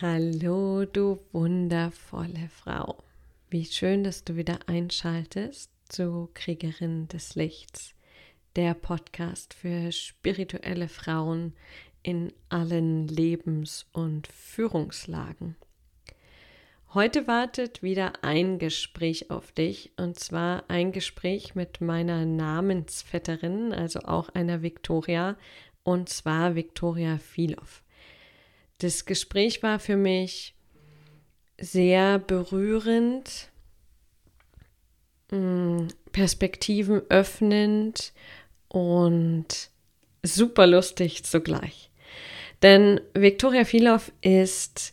[0.00, 3.02] Hallo, du wundervolle Frau.
[3.50, 7.94] Wie schön, dass du wieder einschaltest zu Kriegerin des Lichts,
[8.54, 11.52] der Podcast für spirituelle Frauen
[12.04, 15.56] in allen Lebens- und Führungslagen.
[16.94, 23.98] Heute wartet wieder ein Gespräch auf dich, und zwar ein Gespräch mit meiner Namensvetterin, also
[24.02, 25.36] auch einer Viktoria,
[25.82, 27.82] und zwar Viktoria Filov.
[28.78, 30.54] Das Gespräch war für mich
[31.60, 33.48] sehr berührend,
[35.32, 38.12] mm, Perspektiven öffnend
[38.68, 39.70] und
[40.22, 41.90] super lustig zugleich.
[42.62, 44.92] Denn Viktoria Filov ist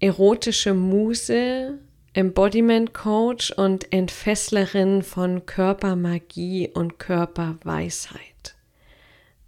[0.00, 1.78] erotische Muse,
[2.12, 8.56] Embodiment Coach und Entfesslerin von Körpermagie und Körperweisheit.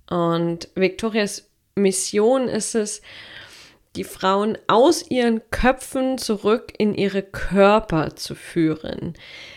[0.09, 3.03] Und Viktorias Mission ist es,
[3.97, 9.15] die Frauen aus ihren Köpfen zurück in ihre Körper zu führen,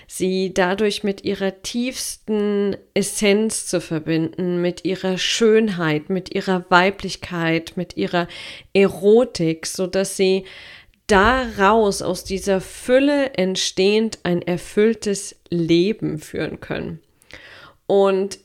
[0.08, 7.96] sie dadurch mit ihrer tiefsten Essenz zu verbinden, mit ihrer Schönheit, mit ihrer Weiblichkeit, mit
[7.96, 8.28] ihrer
[8.74, 10.46] Erotik, so dass sie
[11.06, 17.02] daraus aus dieser Fülle entstehend ein erfülltes Leben führen können.
[17.86, 18.40] Und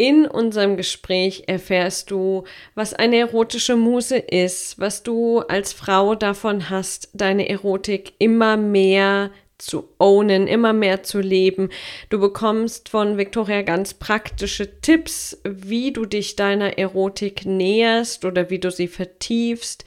[0.00, 6.70] in unserem Gespräch erfährst du, was eine erotische Muse ist, was du als Frau davon
[6.70, 9.30] hast, deine Erotik immer mehr
[9.60, 11.70] zu ownen, immer mehr zu leben.
[12.08, 18.58] Du bekommst von Victoria ganz praktische Tipps, wie du dich deiner Erotik näherst oder wie
[18.58, 19.84] du sie vertiefst.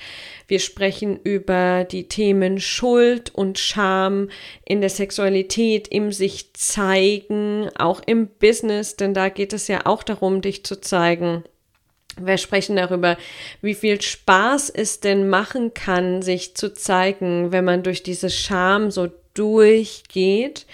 [0.47, 4.29] Wir sprechen über die Themen Schuld und Scham
[4.65, 10.03] in der Sexualität, im sich zeigen, auch im Business, denn da geht es ja auch
[10.03, 11.43] darum, dich zu zeigen.
[12.19, 13.17] Wir sprechen darüber,
[13.61, 18.91] wie viel Spaß es denn machen kann, sich zu zeigen, wenn man durch diese Scham
[18.91, 20.65] so durchgeht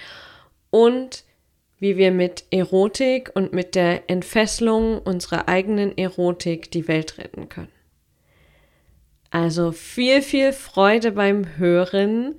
[0.69, 1.23] und
[1.79, 7.71] wie wir mit Erotik und mit der Entfesselung unserer eigenen Erotik die Welt retten können.
[9.31, 12.35] Also viel, viel Freude beim Hören.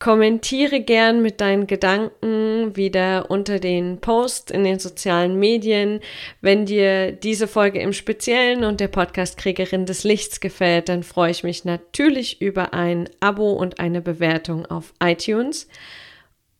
[0.00, 6.00] Kommentiere gern mit deinen Gedanken wieder unter den Posts in den sozialen Medien.
[6.40, 11.30] Wenn dir diese Folge im Speziellen und der Podcast Kriegerin des Lichts gefällt, dann freue
[11.30, 15.68] ich mich natürlich über ein Abo und eine Bewertung auf iTunes.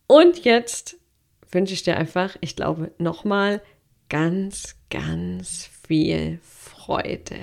[0.07, 0.99] Und jetzt
[1.51, 3.63] wünsche ich dir einfach, ich glaube, nochmal
[4.11, 7.39] ganz, ganz viel Freude.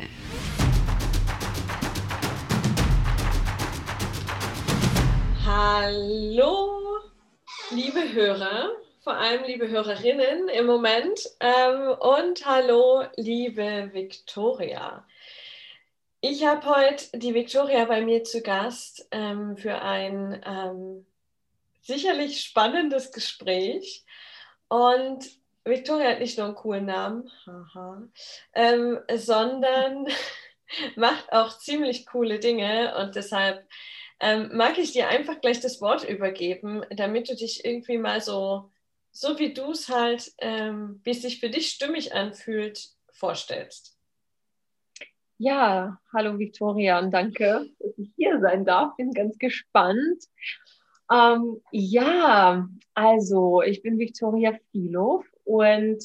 [5.49, 6.97] Hallo,
[7.71, 8.69] liebe Hörer,
[8.99, 15.07] vor allem liebe Hörerinnen im Moment ähm, und hallo, liebe Viktoria.
[16.19, 21.05] Ich habe heute die Viktoria bei mir zu Gast ähm, für ein ähm,
[21.79, 24.03] sicherlich spannendes Gespräch.
[24.67, 25.29] Und
[25.63, 28.01] Viktoria hat nicht nur einen coolen Namen, haha,
[28.51, 30.07] ähm, sondern
[30.97, 33.65] macht auch ziemlich coole Dinge und deshalb
[34.19, 38.71] ähm, mag ich dir einfach gleich das Wort übergeben, damit du dich irgendwie mal so,
[39.11, 43.97] so wie du es halt, ähm, wie es sich für dich stimmig anfühlt, vorstellst.
[45.39, 48.95] Ja, hallo Victoria und danke, dass ich hier sein darf.
[48.95, 50.23] Bin ganz gespannt.
[51.11, 56.03] Ähm, ja, also ich bin Victoria Filov und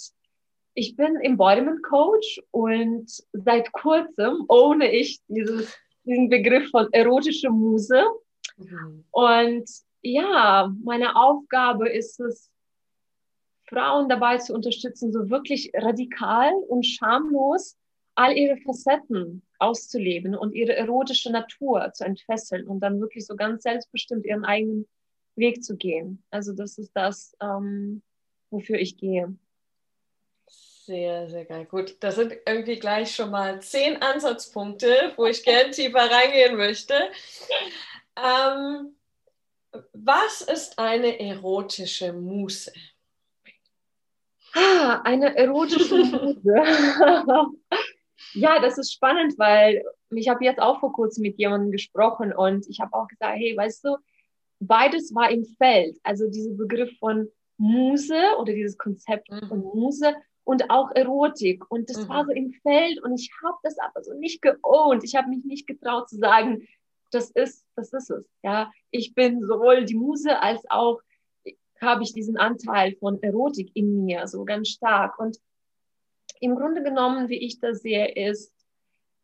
[0.74, 8.02] ich bin Embodiment Coach und seit kurzem ohne ich dieses diesen Begriff von erotische Muse.
[8.56, 9.04] Mhm.
[9.10, 9.64] Und
[10.02, 12.50] ja, meine Aufgabe ist es,
[13.68, 17.78] Frauen dabei zu unterstützen, so wirklich radikal und schamlos
[18.14, 23.62] all ihre Facetten auszuleben und ihre erotische Natur zu entfesseln und dann wirklich so ganz
[23.62, 24.86] selbstbestimmt ihren eigenen
[25.36, 26.22] Weg zu gehen.
[26.30, 28.02] Also das ist das, ähm,
[28.50, 29.34] wofür ich gehe.
[30.84, 31.64] Sehr, sehr geil.
[31.66, 36.94] Gut, das sind irgendwie gleich schon mal zehn Ansatzpunkte, wo ich gerne tiefer reingehen möchte.
[38.16, 38.96] Ähm,
[39.92, 42.72] was ist eine erotische Muse?
[44.54, 46.42] Ah, eine erotische Muse.
[48.34, 52.66] ja, das ist spannend, weil ich habe jetzt auch vor kurzem mit jemandem gesprochen und
[52.68, 53.98] ich habe auch gesagt, hey, weißt du,
[54.58, 55.96] beides war im Feld.
[56.02, 59.70] Also dieser Begriff von Muse oder dieses Konzept von mhm.
[59.74, 61.70] Muse und auch Erotik.
[61.70, 62.08] Und das mhm.
[62.08, 65.04] war so im Feld und ich habe das aber so nicht geohnt.
[65.04, 66.66] Ich habe mich nicht getraut zu sagen,
[67.10, 68.26] das ist, das ist es.
[68.42, 71.00] Ja, ich bin sowohl die Muse als auch
[71.82, 75.18] habe ich diesen Anteil von Erotik in mir so ganz stark.
[75.18, 75.38] Und
[76.40, 78.54] im Grunde genommen, wie ich das sehe, ist,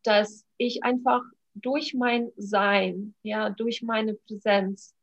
[0.03, 1.23] dass ich einfach
[1.55, 4.94] durch mein Sein, ja, durch meine Präsenz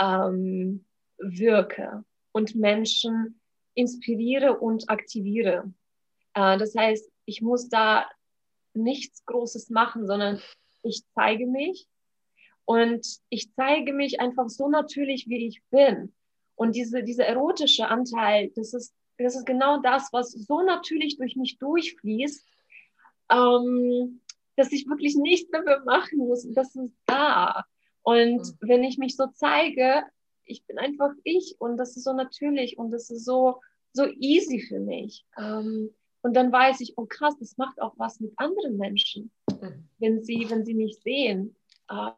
[0.00, 0.84] ähm,
[1.18, 3.40] wirke und Menschen
[3.74, 5.72] inspiriere und aktiviere.
[6.34, 8.08] Äh, das heißt, ich muss da
[8.74, 10.40] nichts Großes machen, sondern
[10.82, 11.86] ich zeige mich
[12.64, 16.12] und ich zeige mich einfach so natürlich, wie ich bin.
[16.56, 21.36] Und diese, dieser erotische Anteil, das ist, das ist genau das, was so natürlich durch
[21.36, 22.46] mich durchfließt,
[23.30, 24.20] ähm,
[24.56, 26.46] dass ich wirklich nichts dafür machen muss.
[26.52, 27.64] Das ist da.
[28.02, 28.56] Und mhm.
[28.60, 30.04] wenn ich mich so zeige,
[30.46, 33.60] ich bin einfach ich und das ist so natürlich und das ist so,
[33.92, 35.24] so easy für mich.
[35.38, 39.88] Ähm, und dann weiß ich, oh krass, das macht auch was mit anderen Menschen, mhm.
[39.98, 41.54] wenn sie, wenn sie mich sehen.
[41.90, 42.10] Äh,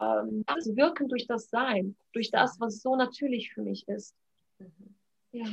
[0.00, 4.14] ähm, das Wirken durch das Sein, durch das, was so natürlich für mich ist.
[4.58, 4.94] Mhm.
[5.32, 5.46] Ja.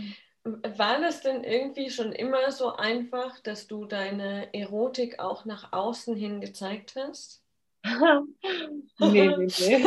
[0.44, 6.16] War das denn irgendwie schon immer so einfach, dass du deine Erotik auch nach außen
[6.16, 7.45] hin gezeigt hast?
[9.00, 9.86] nee, nee, nee.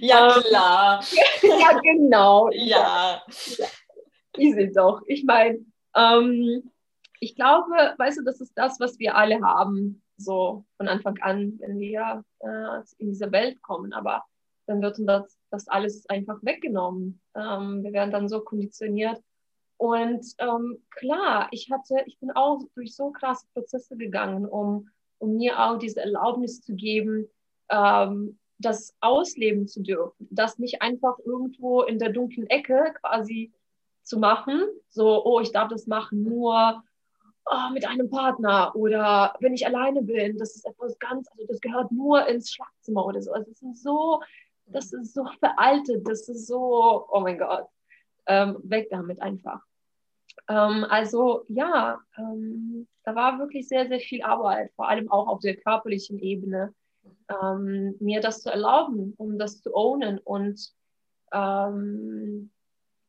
[0.00, 1.04] ja, klar.
[1.42, 2.48] ja, genau.
[2.52, 3.22] Ja.
[3.58, 3.66] ja.
[4.36, 5.02] Easy doch.
[5.06, 5.64] Ich meine,
[5.94, 6.70] ähm,
[7.20, 11.58] ich glaube, weißt du, das ist das, was wir alle haben, so von Anfang an,
[11.60, 13.92] wenn wir äh, in diese Welt kommen.
[13.92, 14.24] Aber
[14.66, 17.20] dann wird uns das, das alles einfach weggenommen.
[17.34, 19.20] Ähm, wir werden dann so konditioniert.
[19.76, 24.88] Und ähm, klar, ich hatte, ich bin auch durch so krasse Prozesse gegangen, um,
[25.18, 27.28] um mir auch diese Erlaubnis zu geben,
[27.70, 33.52] ähm, das ausleben zu dürfen, das nicht einfach irgendwo in der dunklen Ecke quasi
[34.02, 36.82] zu machen, so, oh, ich darf das machen nur
[37.46, 41.60] oh, mit einem Partner oder wenn ich alleine bin, das ist etwas ganz, also das
[41.60, 43.32] gehört nur ins Schlafzimmer oder so.
[43.32, 44.20] Also das sind so
[44.66, 47.66] das ist so veraltet, das ist so, oh mein Gott,
[48.26, 49.60] ähm, weg damit einfach.
[50.48, 55.40] Ähm, also ja, ähm, da war wirklich sehr, sehr viel Arbeit, vor allem auch auf
[55.40, 56.74] der körperlichen Ebene,
[57.28, 60.72] ähm, mir das zu erlauben, um das zu ownen und
[61.32, 62.50] ähm,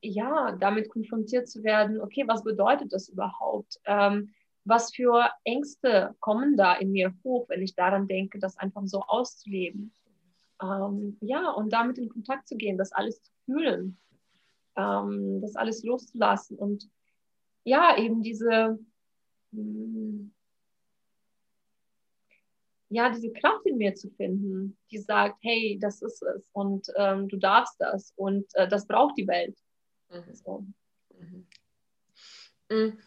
[0.02, 3.80] ja, damit konfrontiert zu werden, okay, was bedeutet das überhaupt?
[3.86, 4.34] Ähm,
[4.64, 9.02] was für Ängste kommen da in mir hoch, wenn ich daran denke, das einfach so
[9.02, 9.92] auszuleben?
[10.62, 13.98] ähm, ja, und damit in Kontakt zu gehen, das alles zu fühlen,
[14.78, 16.90] ähm, das alles loszulassen und
[17.64, 18.78] ja, eben diese,
[19.52, 20.32] mh, hm,
[22.90, 27.28] ja, diese Kraft in mir zu finden, die sagt, hey, das ist es und ähm,
[27.28, 29.58] du darfst das und äh, das braucht die Welt.
[30.10, 30.36] Mhm.
[30.36, 30.66] So.
[32.70, 32.98] Mhm.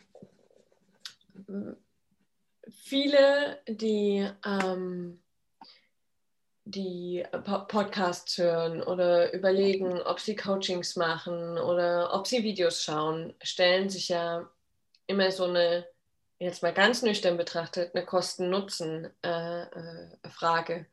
[1.47, 1.77] Mhm.
[2.69, 5.23] Viele, die ähm,
[6.71, 7.25] die
[7.69, 14.11] Podcasts hören oder überlegen, ob sie Coachings machen oder ob sie Videos schauen, stellen sich
[14.11, 14.47] ja
[15.07, 15.87] immer so eine,
[16.39, 20.75] jetzt mal ganz nüchtern betrachtet, eine Kosten-Nutzen-Frage.
[20.75, 20.85] Äh, äh,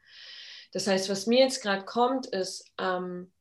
[0.72, 3.33] das heißt, was mir jetzt gerade kommt, ist, ähm,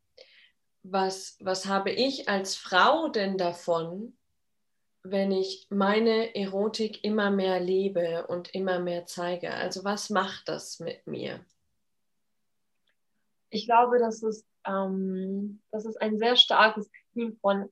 [0.82, 4.18] was, was habe ich als Frau denn davon,
[5.04, 9.54] wenn ich meine Erotik immer mehr lebe und immer mehr zeige?
[9.54, 11.44] Also was macht das mit mir?
[13.54, 17.68] Ich glaube, das ist, ähm, das ist ein sehr starkes Gefühl von,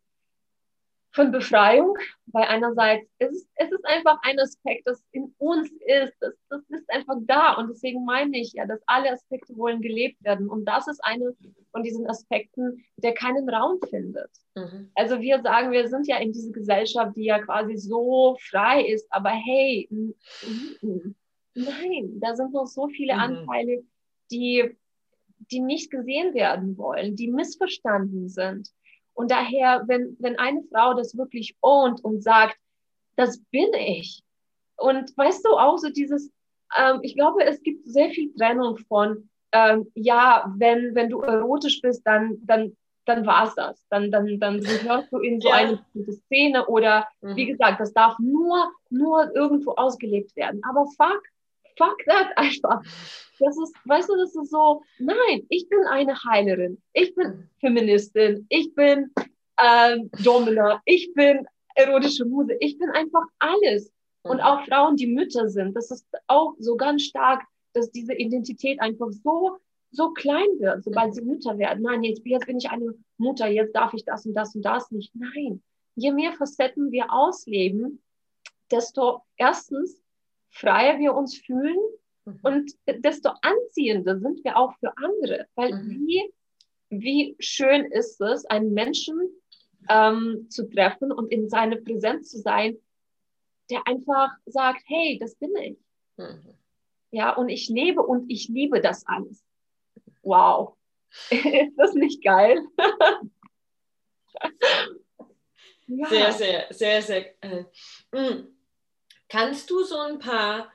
[1.10, 1.96] von Befreiung,
[2.26, 6.62] weil einerseits ist es, es ist einfach ein Aspekt, das in uns ist, das, das
[6.70, 10.64] ist einfach da und deswegen meine ich ja, dass alle Aspekte wollen gelebt werden und
[10.64, 11.34] das ist eine
[11.72, 14.30] von diesen Aspekten, der keinen Raum findet.
[14.54, 14.90] Mhm.
[14.94, 19.06] Also wir sagen, wir sind ja in dieser Gesellschaft, die ja quasi so frei ist,
[19.10, 19.88] aber hey,
[21.54, 23.20] nein, da sind noch so viele mhm.
[23.20, 23.84] Anteile,
[24.30, 24.76] die
[25.52, 28.70] die nicht gesehen werden wollen, die missverstanden sind.
[29.14, 32.56] Und daher, wenn, wenn eine Frau das wirklich ownt und sagt,
[33.16, 34.22] das bin ich.
[34.76, 36.32] Und weißt du auch so dieses,
[36.76, 41.80] ähm, ich glaube, es gibt sehr viel Trennung von, ähm, ja, wenn, wenn du erotisch
[41.82, 43.84] bist, dann, dann, dann war es das.
[43.90, 45.56] Dann, dann, dann gehörst du in so ja.
[45.56, 47.36] eine bestimmte Szene oder mhm.
[47.36, 50.62] wie gesagt, das darf nur, nur irgendwo ausgelebt werden.
[50.64, 51.22] Aber fuck,
[51.76, 52.82] fuck that einfach.
[53.38, 58.46] Das ist, weißt du, das ist so, nein, ich bin eine Heilerin, ich bin Feministin,
[58.48, 59.12] ich bin
[59.58, 63.92] ähm, Domina, ich bin erotische Muse, ich bin einfach alles.
[64.22, 64.42] Und mhm.
[64.42, 69.10] auch Frauen, die Mütter sind, das ist auch so ganz stark, dass diese Identität einfach
[69.10, 69.58] so,
[69.90, 71.82] so klein wird, sobald sie Mütter werden.
[71.82, 74.90] Nein, jetzt, jetzt bin ich eine Mutter, jetzt darf ich das und das und das
[74.90, 75.12] nicht.
[75.14, 75.62] Nein,
[75.96, 78.00] je mehr Facetten wir ausleben,
[78.70, 80.01] desto erstens
[80.52, 81.78] freier wir uns fühlen
[82.24, 82.40] mhm.
[82.42, 85.46] und desto anziehender sind wir auch für andere.
[85.56, 86.06] Weil mhm.
[86.06, 86.32] wie,
[86.90, 89.18] wie schön ist es, einen Menschen
[89.88, 92.76] ähm, zu treffen und in seiner Präsenz zu sein,
[93.70, 95.78] der einfach sagt, hey, das bin ich.
[96.16, 96.54] Mhm.
[97.10, 99.44] Ja, und ich lebe und ich liebe das alles.
[100.22, 100.76] Wow.
[101.30, 102.64] Ist das nicht geil?
[105.86, 106.08] ja.
[106.08, 107.42] Sehr, sehr, sehr, sehr.
[107.42, 107.64] Äh,
[108.12, 108.48] mm.
[109.32, 110.70] Kannst du so ein paar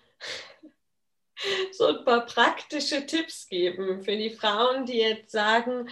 [1.72, 5.88] so ein paar praktische Tipps geben für die Frauen, die jetzt sagen,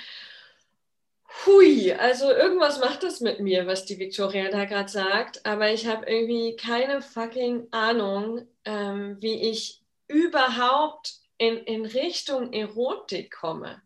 [1.45, 5.85] hui, also irgendwas macht das mit mir, was die Victoria da gerade sagt, aber ich
[5.85, 13.79] habe irgendwie keine fucking Ahnung, ähm, wie ich überhaupt in, in Richtung Erotik komme.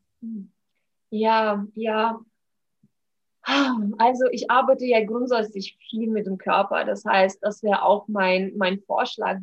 [1.09, 2.21] Ja, ja.
[3.97, 6.85] Also ich arbeite ja grundsätzlich viel mit dem Körper.
[6.85, 9.39] Das heißt, das wäre auch mein, mein Vorschlag,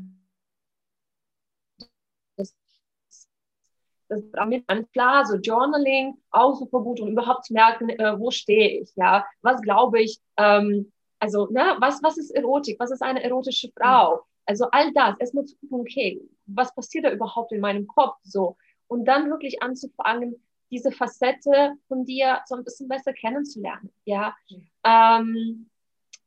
[2.36, 2.54] das
[4.08, 8.82] ist damit klar, so Journaling auch super gut, um überhaupt zu merken, äh, wo stehe
[8.82, 13.22] ich, ja, was glaube ich, ähm, also, ne, was, was ist Erotik, was ist eine
[13.22, 17.86] erotische Frau, also all das, erstmal zu gucken, okay, was passiert da überhaupt in meinem
[17.88, 20.36] Kopf, so, und dann wirklich anzufangen,
[20.70, 24.68] diese Facette von dir so ein bisschen besser kennenzulernen, ja, mhm.
[24.84, 25.70] ähm,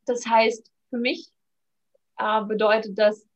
[0.06, 1.32] das heißt, für mich
[2.18, 3.28] äh, bedeutet das,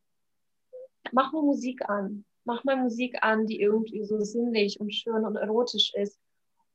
[1.12, 5.36] mach mir Musik an, mach mal Musik an, die irgendwie so sinnlich und schön und
[5.36, 6.18] erotisch ist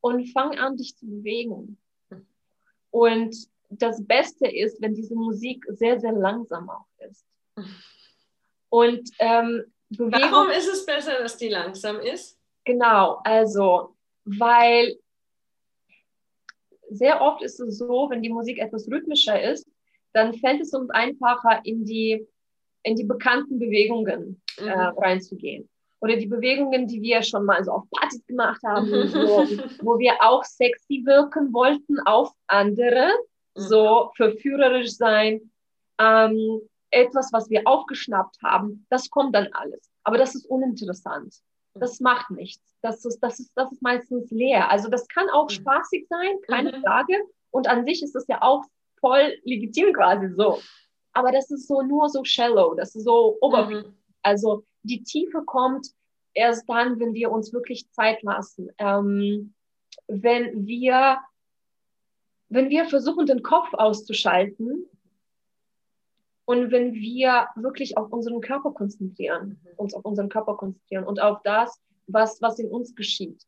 [0.02, 1.78] und fang an, dich zu bewegen.
[2.92, 3.36] Und
[3.70, 7.26] das Beste ist, wenn diese Musik sehr, sehr langsam auch ist.
[8.70, 12.40] Und ähm, Bewegung, Warum ist es besser, dass die langsam ist?
[12.64, 13.96] Genau, also,
[14.38, 14.96] weil
[16.90, 19.68] sehr oft ist es so, wenn die Musik etwas rhythmischer ist,
[20.14, 22.28] dann fällt es uns einfacher in die,
[22.84, 24.98] in die bekannten Bewegungen äh, mhm.
[24.98, 25.70] reinzugehen.
[26.02, 29.18] Oder die Bewegungen, die wir schon mal so auf Partys gemacht haben, so,
[29.82, 33.08] wo wir auch sexy wirken wollten auf andere,
[33.56, 33.62] mhm.
[33.62, 35.52] so verführerisch sein,
[36.00, 39.92] ähm, etwas, was wir aufgeschnappt haben, das kommt dann alles.
[40.04, 41.36] Aber das ist uninteressant.
[41.80, 42.64] Das macht nichts.
[42.82, 44.70] Das ist, das ist, das ist meistens leer.
[44.70, 45.54] Also das kann auch mhm.
[45.54, 46.82] spaßig sein, keine mhm.
[46.82, 47.14] Frage.
[47.52, 48.64] Und an sich ist das ja auch
[49.00, 50.60] voll legitim quasi so.
[51.14, 53.88] Aber das ist so nur so shallow, das ist so oberflächlich.
[53.88, 53.98] Mhm.
[54.22, 55.88] Also die Tiefe kommt
[56.34, 58.70] erst dann, wenn wir uns wirklich Zeit lassen.
[58.78, 59.54] Ähm,
[60.08, 61.20] wenn wir,
[62.50, 64.86] wenn wir versuchen, den Kopf auszuschalten
[66.50, 69.70] und wenn wir wirklich auf unseren Körper konzentrieren, mhm.
[69.78, 73.44] uns auf unseren Körper konzentrieren und auf das, was, was in uns geschieht.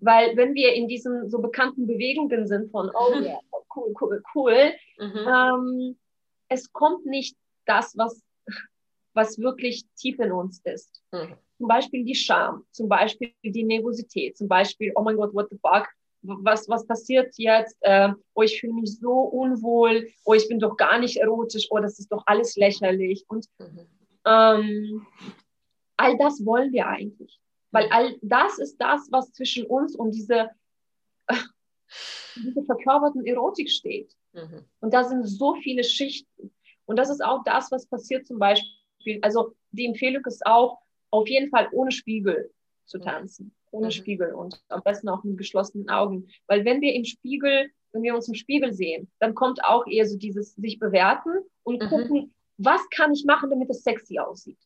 [0.00, 3.38] Weil wenn wir in diesen so bekannten Bewegungen sind von, oh ja, yeah,
[3.76, 5.18] cool, cool, cool, mhm.
[5.28, 5.98] ähm,
[6.48, 8.22] es kommt nicht das, was
[9.12, 11.02] was wirklich tief in uns ist.
[11.12, 11.34] Mhm.
[11.58, 15.58] Zum Beispiel die Scham, zum Beispiel die Nervosität, zum Beispiel, oh mein Gott, what the
[15.58, 15.88] fuck,
[16.22, 17.76] was, was passiert jetzt?
[17.80, 21.78] Äh, oh, ich fühle mich so unwohl, oh, ich bin doch gar nicht erotisch, oh,
[21.78, 23.24] das ist doch alles lächerlich.
[23.28, 23.86] Und mhm.
[24.26, 25.06] ähm,
[25.96, 27.40] all das wollen wir eigentlich.
[27.70, 30.50] Weil all das ist das, was zwischen uns und diese,
[31.26, 31.36] äh,
[32.36, 34.12] diese verkörperten Erotik steht.
[34.32, 34.64] Mhm.
[34.80, 36.52] Und da sind so viele Schichten.
[36.84, 38.80] Und das ist auch das, was passiert zum Beispiel
[39.22, 40.78] also die Empfehlung ist auch,
[41.10, 42.52] auf jeden Fall ohne Spiegel
[42.90, 43.54] zu tanzen.
[43.70, 43.92] Ohne mhm.
[43.92, 46.28] Spiegel und am besten auch mit geschlossenen Augen.
[46.46, 50.06] Weil wenn wir im Spiegel, wenn wir uns im Spiegel sehen, dann kommt auch eher
[50.06, 51.30] so dieses sich bewerten
[51.62, 51.88] und mhm.
[51.88, 54.58] gucken, was kann ich machen, damit es sexy aussieht.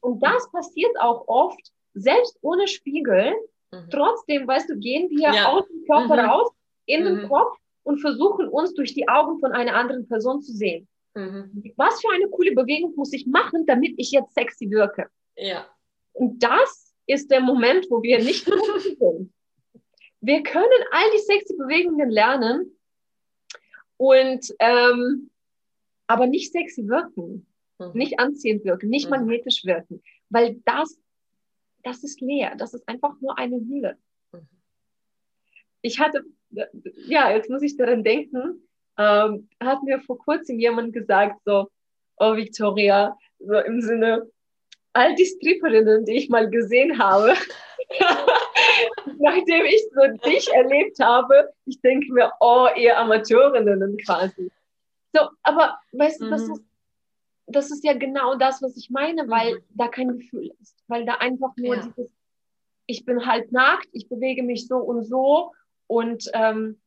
[0.00, 1.60] Und das passiert auch oft,
[1.92, 3.34] selbst ohne Spiegel.
[3.70, 3.90] Mhm.
[3.90, 5.46] Trotzdem, weißt du, gehen wir ja.
[5.48, 6.28] aus dem Körper mhm.
[6.28, 6.50] raus,
[6.86, 7.28] in den mhm.
[7.28, 10.88] Kopf und versuchen uns durch die Augen von einer anderen Person zu sehen.
[11.12, 15.08] Was für eine coole Bewegung muss ich machen, damit ich jetzt sexy wirke?
[15.36, 15.66] Ja.
[16.12, 19.32] Und das ist der Moment, wo wir nicht sind.
[20.22, 22.76] Wir können all die sexy Bewegungen lernen
[23.96, 25.30] und ähm,
[26.06, 27.46] aber nicht sexy wirken,
[27.78, 27.92] mhm.
[27.94, 29.12] nicht anziehend wirken, nicht mhm.
[29.12, 31.00] magnetisch wirken, weil das
[31.82, 33.96] das ist leer, das ist einfach nur eine Hülle.
[34.32, 34.48] Mhm.
[35.82, 41.40] Ich hatte, ja, jetzt muss ich daran denken, ähm, hat mir vor kurzem jemand gesagt,
[41.44, 41.70] so,
[42.18, 44.30] oh Victoria, so im Sinne,
[44.92, 47.34] all die Stripperinnen, die ich mal gesehen habe,
[49.18, 54.50] nachdem ich so dich erlebt habe, ich denke mir, oh, ihr Amateurinnen quasi.
[55.12, 56.30] So, aber weißt du, mhm.
[56.30, 56.62] das, ist,
[57.46, 59.64] das ist ja genau das, was ich meine, weil mhm.
[59.70, 60.76] da kein Gefühl ist.
[60.88, 61.82] Weil da einfach nur ja.
[61.82, 62.12] dieses,
[62.86, 65.52] ich bin halt nackt, ich bewege mich so und so
[65.86, 66.80] und ähm,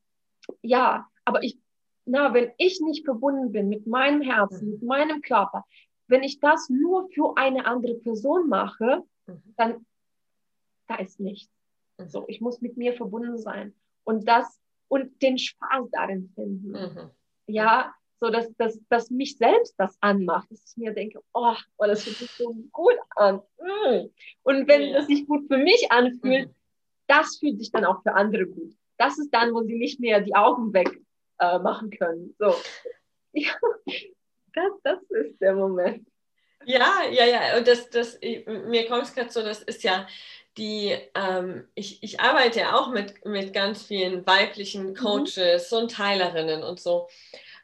[0.62, 1.58] ja, aber ich
[2.06, 5.66] na, wenn ich nicht verbunden bin mit meinem Herzen, mit meinem Körper,
[6.14, 9.54] wenn ich das nur für eine andere Person mache, mhm.
[9.58, 9.86] dann
[10.88, 11.52] da ist nichts.
[11.98, 12.08] Mhm.
[12.08, 16.72] So, ich muss mit mir verbunden sein und das und den Spaß darin finden.
[16.72, 17.10] Mhm.
[17.48, 21.86] Ja, so dass, dass, dass mich selbst das anmacht, dass ich mir denke, oh, oh
[21.86, 23.42] das fühlt sich so gut an.
[23.60, 24.10] Mm.
[24.44, 25.00] Und wenn ja.
[25.00, 26.56] es sich gut für mich anfühlt, mhm.
[27.08, 28.76] das fühlt sich dann auch für andere gut.
[28.98, 31.02] Das ist dann, wo sie nicht mehr die Augen weg
[31.40, 32.36] äh, machen können.
[32.38, 32.54] So.
[33.36, 33.56] Ja,
[34.54, 36.08] das, das ist der Moment.
[36.66, 37.58] Ja, ja, ja.
[37.58, 40.08] Und das, das, mir kommt es gerade so, das ist ja
[40.58, 44.96] die, ähm, ich, ich arbeite ja auch mit, mit ganz vielen weiblichen mhm.
[44.96, 45.78] Coaches mhm.
[45.78, 47.08] und Heilerinnen und so.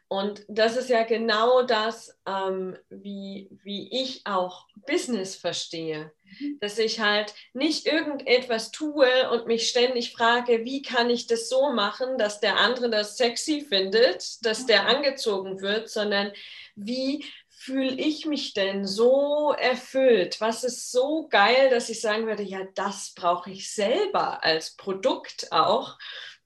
[0.09, 6.11] Und das ist ja genau das, ähm, wie, wie ich auch Business verstehe.
[6.23, 6.57] Mhm.
[6.59, 11.71] Dass ich halt nicht irgendetwas tue und mich ständig frage, wie kann ich das so
[11.71, 14.87] machen, dass der andere das sexy findet, dass der mhm.
[14.87, 16.33] angezogen wird, sondern
[16.75, 20.41] wie fühle ich mich denn so erfüllt?
[20.41, 25.51] Was ist so geil, dass ich sagen würde, ja, das brauche ich selber als Produkt
[25.51, 25.99] auch.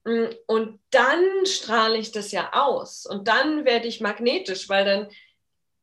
[0.05, 5.09] Mm, und dann strahle ich das ja aus und dann werde ich magnetisch, weil dann,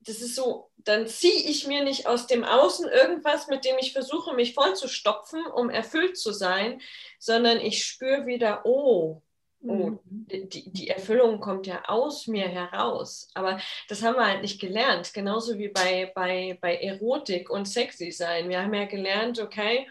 [0.00, 3.92] das ist so, dann ziehe ich mir nicht aus dem Außen irgendwas, mit dem ich
[3.92, 6.80] versuche, mich vollzustopfen, um erfüllt zu sein,
[7.18, 9.22] sondern ich spüre wieder, oh,
[9.62, 9.98] oh, mhm.
[10.04, 13.28] die, die Erfüllung kommt ja aus mir heraus.
[13.34, 15.12] Aber das haben wir halt nicht gelernt.
[15.12, 18.48] Genauso wie bei, bei, bei Erotik und Sexy sein.
[18.48, 19.86] Wir haben ja gelernt, okay,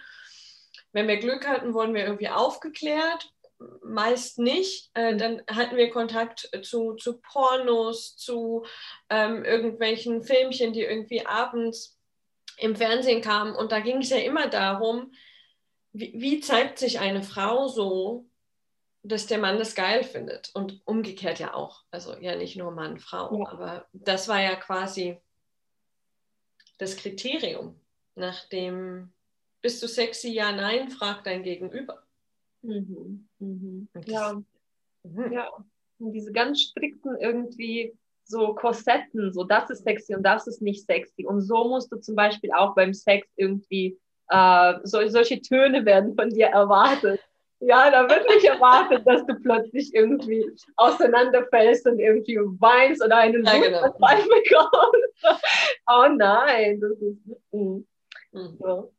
[0.91, 3.31] wenn wir Glück hatten, wurden wir irgendwie aufgeklärt.
[3.83, 4.89] Meist nicht.
[4.93, 8.65] Äh, dann hatten wir Kontakt zu, zu Pornos, zu
[9.09, 11.99] ähm, irgendwelchen Filmchen, die irgendwie abends
[12.57, 13.55] im Fernsehen kamen.
[13.55, 15.11] Und da ging es ja immer darum,
[15.91, 18.29] wie, wie zeigt sich eine Frau so,
[19.01, 21.83] dass der Mann das geil findet und umgekehrt ja auch.
[21.91, 23.51] Also ja nicht nur Mann, Frau, ja.
[23.51, 25.17] aber das war ja quasi
[26.77, 27.79] das Kriterium,
[28.15, 29.13] nach dem
[29.61, 32.01] bist du sexy, ja, nein, fragt dein Gegenüber.
[32.61, 33.27] Mhm.
[33.39, 33.87] Mhm.
[34.05, 34.41] Ja.
[35.03, 35.31] Mhm.
[35.31, 35.49] ja.
[35.99, 40.85] Und diese ganz strikten irgendwie so Korsetten, so das ist sexy und das ist nicht
[40.85, 41.25] sexy.
[41.25, 43.97] Und so musst du zum Beispiel auch beim Sex irgendwie,
[44.29, 47.19] äh, so, solche Töne werden von dir erwartet.
[47.61, 50.45] Ja, da wird nicht erwartet, dass du plötzlich irgendwie
[50.77, 53.81] auseinanderfällst und irgendwie weinst oder einen ja, genau.
[53.99, 55.43] bekommst.
[55.87, 57.17] Oh nein, das ist.
[57.51, 57.83] Mm.
[58.31, 58.57] Mhm.
[58.59, 58.93] So.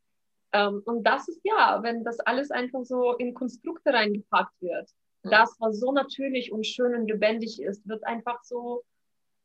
[0.53, 4.89] Ähm, und das ist ja, wenn das alles einfach so in Konstrukte reingepackt wird.
[5.23, 5.29] Mhm.
[5.29, 8.83] Das, was so natürlich und schön und lebendig ist, wird einfach so,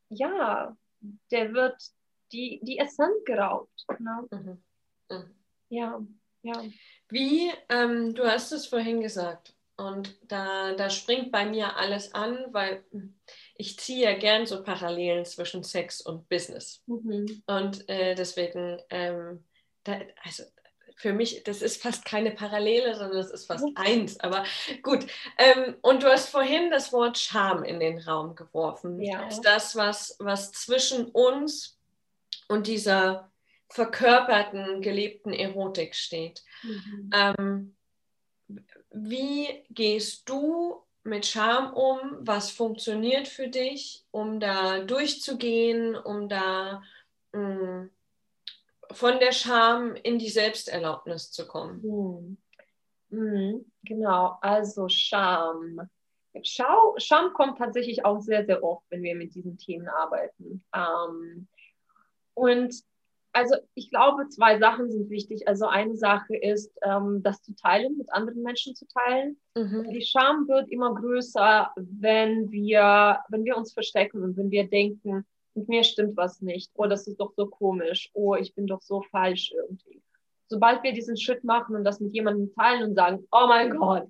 [0.08, 0.76] ja,
[1.30, 1.76] der wird
[2.32, 3.84] die, die Essenz geraubt.
[3.98, 4.26] Ne?
[4.30, 4.62] Mhm.
[5.10, 5.34] mhm.
[5.68, 6.00] Ja,
[6.42, 6.62] ja.
[7.08, 12.46] Wie, ähm, du hast es vorhin gesagt, und da, da springt bei mir alles an,
[12.52, 12.82] weil
[13.56, 16.82] ich ziehe ja gern so Parallelen zwischen Sex und Business.
[16.86, 17.42] Mhm.
[17.46, 19.44] Und äh, deswegen, ähm,
[19.84, 20.44] da, also
[20.96, 24.18] für mich, das ist fast keine Parallele, sondern das ist fast eins.
[24.20, 24.44] Aber
[24.82, 25.06] gut.
[25.36, 29.00] Ähm, und du hast vorhin das Wort Scham in den Raum geworfen.
[29.02, 29.28] Ja.
[29.28, 31.78] Ist das, was, was zwischen uns
[32.48, 33.30] und dieser
[33.68, 36.42] verkörperten, gelebten Erotik steht.
[36.62, 37.10] Mhm.
[37.12, 37.76] Ähm,
[38.90, 41.98] wie gehst du mit Scham um?
[42.20, 46.82] Was funktioniert für dich, um da durchzugehen, um da
[47.32, 47.90] mh, mm,
[48.92, 51.80] von der Scham in die Selbsterlaubnis zu kommen?
[51.82, 52.36] Mhm.
[53.10, 55.88] Mhm, genau, also Scham.
[56.42, 60.64] Schau, Scham kommt tatsächlich auch sehr, sehr oft, wenn wir mit diesen Themen arbeiten.
[60.74, 61.48] Ähm,
[62.34, 62.74] und
[63.32, 65.46] also ich glaube, zwei Sachen sind wichtig.
[65.46, 69.38] Also eine Sache ist, ähm, das zu teilen, mit anderen Menschen zu teilen.
[69.54, 69.90] Mhm.
[69.90, 75.26] Die Scham wird immer größer, wenn wir, wenn wir uns verstecken und wenn wir denken,
[75.56, 76.70] mit mir stimmt was nicht.
[76.74, 78.10] Oh, das ist doch so komisch.
[78.14, 80.02] Oh, ich bin doch so falsch irgendwie.
[80.48, 84.08] Sobald wir diesen Schritt machen und das mit jemandem teilen und sagen, oh mein Gott,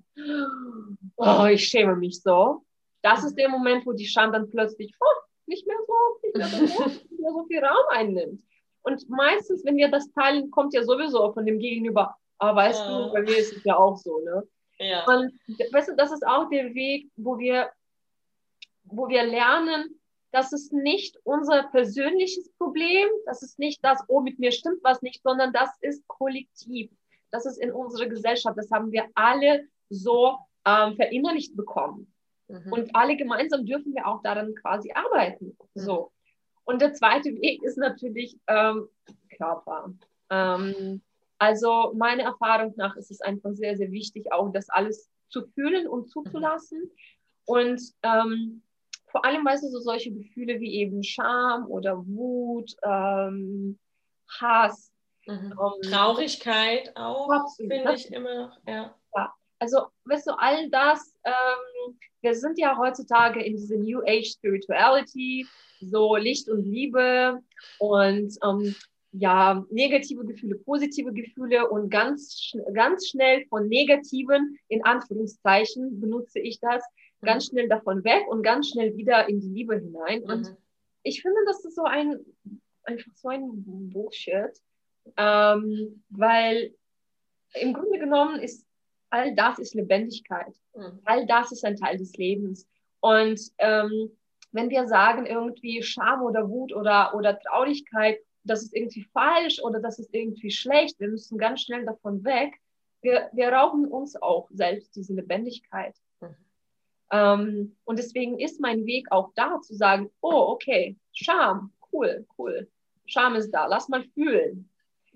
[1.15, 2.63] oh, ich schäme mich so,
[3.01, 6.67] das ist der Moment, wo die Scham dann plötzlich oh, nicht mehr so, nicht mehr
[6.67, 8.43] so, nicht mehr so viel Raum einnimmt.
[8.83, 13.07] Und meistens, wenn wir das teilen, kommt ja sowieso von dem Gegenüber, ah, weißt ja.
[13.07, 14.47] du, bei mir ist es ja auch so, ne?
[14.79, 15.05] Ja.
[15.05, 15.33] Und
[15.71, 17.69] weißt du, das ist auch der Weg, wo wir,
[18.83, 19.99] wo wir lernen,
[20.31, 25.01] das ist nicht unser persönliches Problem, das ist nicht das, oh, mit mir stimmt was
[25.01, 26.91] nicht, sondern das ist kollektiv.
[27.31, 32.11] Das ist in unserer Gesellschaft, das haben wir alle so ähm, verinnerlicht bekommen.
[32.47, 32.71] Mhm.
[32.71, 35.57] Und alle gemeinsam dürfen wir auch daran quasi arbeiten.
[35.73, 35.81] Mhm.
[35.81, 36.11] So.
[36.65, 38.89] Und der zweite Weg ist natürlich ähm,
[39.37, 39.93] Körper.
[40.29, 41.01] Ähm,
[41.37, 45.87] also meiner Erfahrung nach ist es einfach sehr, sehr wichtig, auch das alles zu fühlen
[45.87, 46.91] und zuzulassen.
[47.45, 48.63] Und ähm,
[49.07, 53.79] vor allem, weißt du, so solche Gefühle wie eben Scham oder Wut, ähm,
[54.39, 54.91] Hass.
[55.25, 55.53] Mhm.
[55.59, 58.95] Ähm, Traurigkeit auch, finde ich immer noch, ja.
[59.15, 59.33] ja.
[59.59, 65.47] Also, weißt du, all das, ähm, wir sind ja heutzutage in diese New Age Spirituality,
[65.81, 67.41] so Licht und Liebe
[67.79, 68.75] und ähm,
[69.13, 76.59] ja, negative Gefühle, positive Gefühle und ganz, ganz schnell von negativen, in Anführungszeichen benutze ich
[76.59, 76.83] das,
[77.21, 77.51] ganz mhm.
[77.51, 80.21] schnell davon weg und ganz schnell wieder in die Liebe hinein.
[80.21, 80.29] Mhm.
[80.29, 80.55] Und
[81.03, 82.19] ich finde, das ist so ein,
[82.83, 84.61] einfach so ein Bullshit,
[85.15, 86.73] ähm, weil
[87.53, 88.65] im Grunde genommen ist
[89.09, 90.53] all das ist Lebendigkeit.
[90.75, 90.99] Mhm.
[91.05, 92.67] All das ist ein Teil des Lebens.
[92.99, 94.11] Und ähm,
[94.51, 99.79] wenn wir sagen irgendwie Scham oder Wut oder, oder Traurigkeit, das ist irgendwie falsch oder
[99.79, 102.53] das ist irgendwie schlecht, wir müssen ganz schnell davon weg.
[103.01, 105.95] Wir, wir rauben uns auch selbst diese Lebendigkeit.
[107.11, 112.69] Ähm, und deswegen ist mein Weg auch da zu sagen, oh, okay, Scham, cool, cool.
[113.05, 114.69] Scham ist da, lass mal fühlen.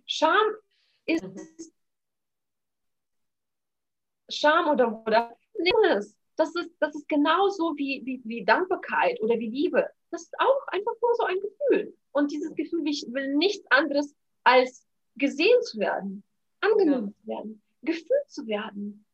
[0.05, 0.55] Scham
[1.05, 1.73] ist.
[4.29, 5.35] Scham oder, oder
[6.37, 9.87] das ist, das ist genauso wie, wie, wie Dankbarkeit oder wie Liebe.
[10.09, 11.97] Das ist auch einfach nur so ein Gefühl.
[12.11, 16.23] Und dieses Gefühl, ich will nichts anderes als gesehen zu werden,
[16.61, 17.13] angenommen ja.
[17.13, 19.05] zu werden, gefühlt zu werden.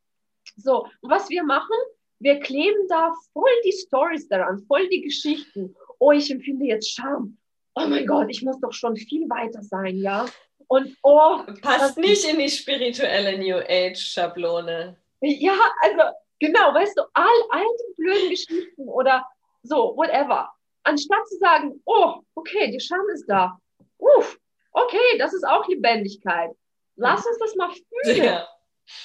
[0.55, 1.75] So, und was wir machen,
[2.19, 5.75] wir kleben da voll die Stories daran, voll die Geschichten.
[5.99, 7.37] Oh, ich empfinde jetzt Scham.
[7.75, 10.25] Oh mein Gott, ich muss doch schon viel weiter sein, ja.
[10.67, 11.41] Und oh.
[11.61, 14.97] Passt nicht in die spirituelle New Age-Schablone.
[15.21, 16.01] Ja, also
[16.39, 19.25] genau, weißt du, all, all die blöden Geschichten oder
[19.63, 20.49] so, whatever.
[20.83, 23.59] Anstatt zu sagen, oh, okay, die Scham ist da.
[23.97, 24.39] Uff,
[24.71, 26.51] okay, das ist auch Lebendigkeit.
[26.95, 28.23] Lass uns das mal fühlen.
[28.23, 28.47] Ja.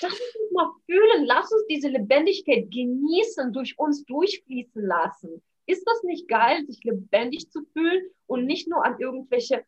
[0.01, 1.25] Lass uns mal fühlen.
[1.25, 5.43] Lass uns diese Lebendigkeit genießen, durch uns durchfließen lassen.
[5.67, 9.65] Ist das nicht geil, sich lebendig zu fühlen und nicht nur an irgendwelche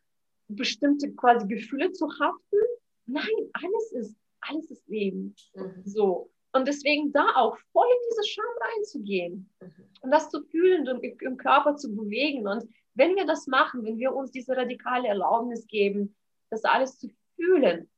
[0.47, 2.57] bestimmte quasi Gefühle zu haften?
[3.05, 5.35] Nein, alles ist, alles ist Leben.
[5.53, 5.81] Mhm.
[5.85, 6.31] So.
[6.53, 9.73] Und deswegen da auch voll in diese Scham reinzugehen mhm.
[10.01, 12.47] und das zu fühlen und im Körper zu bewegen.
[12.47, 16.15] Und wenn wir das machen, wenn wir uns diese radikale Erlaubnis geben,
[16.49, 17.89] das alles zu fühlen,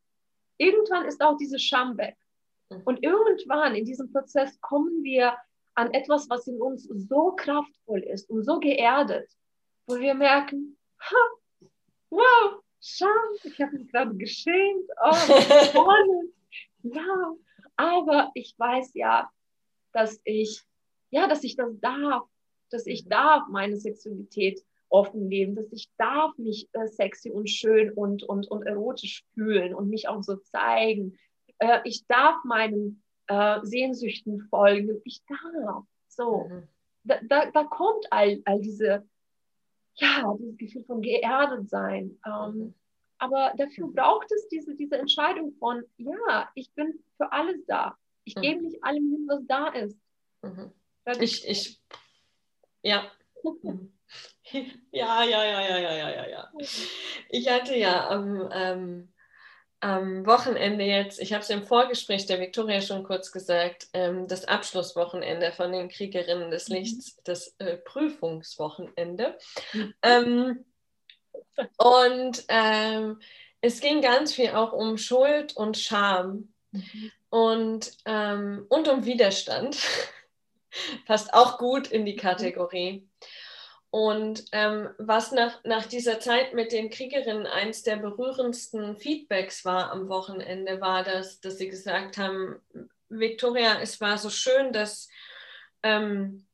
[0.57, 2.17] irgendwann ist auch diese Scham weg.
[2.69, 2.81] Mhm.
[2.85, 5.35] Und irgendwann in diesem Prozess kommen wir
[5.75, 9.29] an etwas, was in uns so kraftvoll ist und so geerdet,
[9.85, 11.69] wo wir merken, ha,
[12.09, 13.09] wow, Scham,
[13.43, 15.13] ich habe mich gerade geschämt, oh,
[16.83, 17.33] ja,
[17.75, 19.29] aber ich weiß ja,
[19.93, 20.61] dass ich,
[21.09, 22.23] ja, dass ich das darf,
[22.69, 27.91] dass ich darf meine Sexualität offen leben, dass ich darf mich äh, sexy und schön
[27.91, 31.17] und, und, und erotisch fühlen und mich auch so zeigen.
[31.59, 35.01] Äh, ich darf meinen äh, Sehnsüchten folgen.
[35.03, 35.83] Ich darf.
[36.07, 36.47] So.
[36.49, 36.67] Mhm.
[37.03, 39.07] Da, da, da kommt all, all diese,
[39.95, 42.19] ja, dieses Gefühl von geerdet sein.
[42.25, 42.73] Ähm, mhm.
[43.19, 47.97] Aber dafür braucht es diese, diese Entscheidung von, ja, ich bin für alles da.
[48.23, 48.41] Ich mhm.
[48.41, 49.97] gebe nicht allem hin, was da ist.
[50.41, 50.71] Mhm.
[51.21, 51.81] Ich, ich,
[52.81, 53.09] ja.
[54.91, 56.51] Ja, ja, ja, ja, ja, ja, ja, ja.
[57.29, 59.13] Ich hatte ja am, ähm,
[59.79, 64.45] am Wochenende jetzt, ich habe es im Vorgespräch der Viktoria schon kurz gesagt, ähm, das
[64.45, 66.75] Abschlusswochenende von den Kriegerinnen des mhm.
[66.75, 69.37] Lichts, das äh, Prüfungswochenende.
[69.73, 69.93] Mhm.
[70.01, 70.65] Ähm,
[71.77, 73.19] und ähm,
[73.61, 77.11] es ging ganz viel auch um Schuld und Scham mhm.
[77.29, 79.77] und, ähm, und um Widerstand.
[81.05, 82.15] Passt auch gut in die.
[82.15, 83.07] Kategorie.
[83.89, 89.91] Und ähm, was nach, nach dieser Zeit mit den Kriegerinnen eins der berührendsten Feedbacks war
[89.91, 92.59] am Wochenende, war das, dass sie gesagt haben,
[93.09, 95.07] Victoria, es war so schön, dass
[95.83, 96.45] ähm,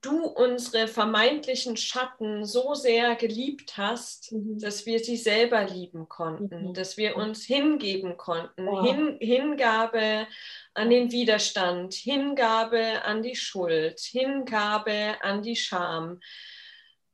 [0.00, 4.58] du unsere vermeintlichen Schatten so sehr geliebt hast, mhm.
[4.58, 6.74] dass wir sie selber lieben konnten, mhm.
[6.74, 8.66] dass wir uns hingeben konnten.
[8.66, 8.86] Wow.
[8.86, 10.26] Hin, Hingabe
[10.74, 16.20] an den Widerstand, Hingabe an die Schuld, Hingabe an die Scham,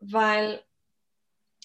[0.01, 0.63] weil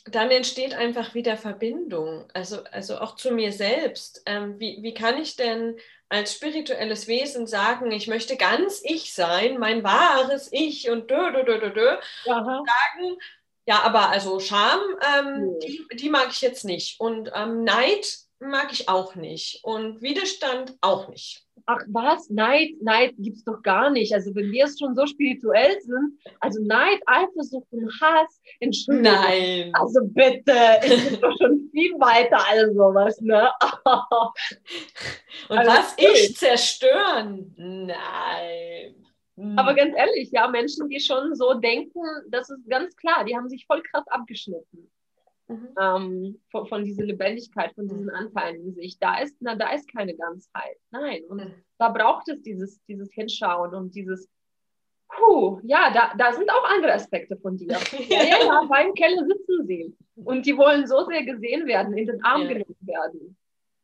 [0.06, 4.24] dann entsteht einfach wieder Verbindung, also, also auch zu mir selbst.
[4.26, 5.78] Ähm, wie, wie kann ich denn
[6.10, 11.44] als spirituelles Wesen sagen, ich möchte ganz ich sein, mein wahres Ich und dö, dö,
[11.46, 13.18] dö, dö, dö, sagen,
[13.66, 14.80] ja, aber also Scham,
[15.18, 15.68] ähm, ja.
[15.68, 20.76] die, die, mag ich jetzt nicht und ähm, Neid mag ich auch nicht und Widerstand
[20.82, 21.46] auch nicht.
[21.66, 24.14] Ach was, Neid, Neid gibt es doch gar nicht.
[24.14, 29.14] Also wenn wir es schon so spirituell sind, also Neid, Eifersucht und Hass, Entschuldigung.
[29.14, 29.72] Nein.
[29.74, 33.52] Also bitte, ich bin doch schon viel weiter als sowas, ne?
[35.50, 37.54] und also, was ich zerstören?
[37.58, 38.96] Nein.
[39.58, 43.50] Aber ganz ehrlich, ja, Menschen, die schon so denken, das ist ganz klar, die haben
[43.50, 44.92] sich voll krass abgeschnitten.
[45.52, 45.70] Mhm.
[45.80, 48.16] ähm, von, von, dieser Lebendigkeit, von diesen mhm.
[48.16, 48.98] Anteilen in sich.
[49.00, 50.78] Da ist, na, da ist keine Ganzheit.
[50.92, 51.24] Nein.
[51.30, 51.54] Und mhm.
[51.78, 54.30] da braucht es dieses, dieses Hinschauen und dieses,
[55.08, 57.78] puh, ja, da, da sind auch andere Aspekte von dir.
[58.10, 59.96] ja, ja, beim Keller sitzen sie.
[60.16, 62.48] Und die wollen so sehr gesehen werden, in den Arm ja.
[62.50, 63.38] genommen werden,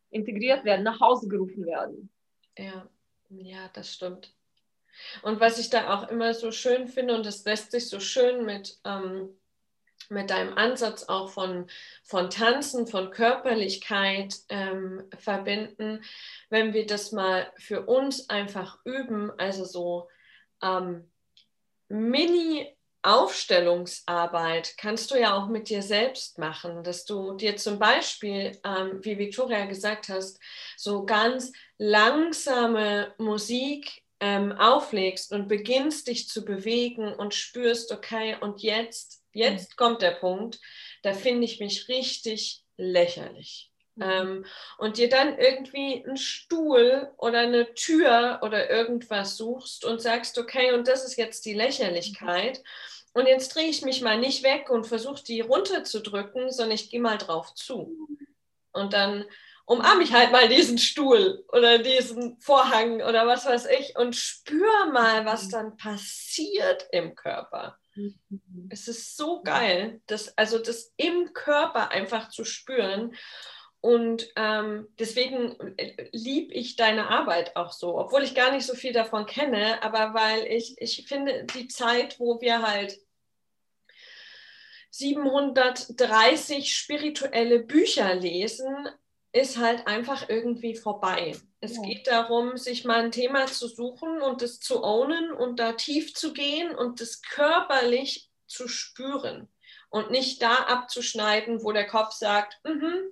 [0.09, 2.09] integriert werden, nach Hause gerufen werden.
[2.57, 2.87] Ja,
[3.29, 4.33] ja, das stimmt.
[5.21, 8.45] Und was ich da auch immer so schön finde, und das lässt sich so schön
[8.45, 9.36] mit, ähm,
[10.09, 11.67] mit deinem Ansatz auch von,
[12.03, 16.03] von Tanzen, von Körperlichkeit ähm, verbinden,
[16.49, 20.09] wenn wir das mal für uns einfach üben, also so
[20.61, 21.09] ähm,
[21.89, 28.59] Mini- Aufstellungsarbeit kannst du ja auch mit dir selbst machen, dass du dir zum Beispiel,
[28.65, 30.41] ähm, wie Victoria gesagt hast,
[30.75, 38.61] so ganz langsame Musik ähm, auflegst und beginnst dich zu bewegen und spürst, okay, und
[38.61, 39.75] jetzt, jetzt mhm.
[39.75, 40.59] kommt der Punkt,
[41.03, 43.71] da finde ich mich richtig lächerlich.
[43.95, 44.03] Mhm.
[44.03, 44.45] Ähm,
[44.77, 50.73] und dir dann irgendwie einen Stuhl oder eine Tür oder irgendwas suchst und sagst, okay,
[50.73, 52.63] und das ist jetzt die Lächerlichkeit.
[53.13, 57.01] Und jetzt drehe ich mich mal nicht weg und versuche die runterzudrücken, sondern ich gehe
[57.01, 57.97] mal drauf zu.
[58.73, 59.25] Und dann
[59.65, 64.85] umarme ich halt mal diesen Stuhl oder diesen Vorhang oder was weiß ich und spür
[64.93, 67.77] mal, was dann passiert im Körper.
[68.69, 73.15] Es ist so geil, das, also das im Körper einfach zu spüren.
[73.81, 78.73] Und ähm, deswegen äh, liebe ich deine Arbeit auch so, obwohl ich gar nicht so
[78.73, 82.99] viel davon kenne, aber weil ich, ich finde, die Zeit, wo wir halt
[84.89, 88.89] 730 spirituelle Bücher lesen,
[89.37, 91.35] ist halt einfach irgendwie vorbei.
[91.59, 91.81] Es ja.
[91.83, 96.13] geht darum, sich mal ein Thema zu suchen und es zu ownen und da tief
[96.13, 99.47] zu gehen und das körperlich zu spüren
[99.89, 103.09] und nicht da abzuschneiden, wo der Kopf sagt, mhm,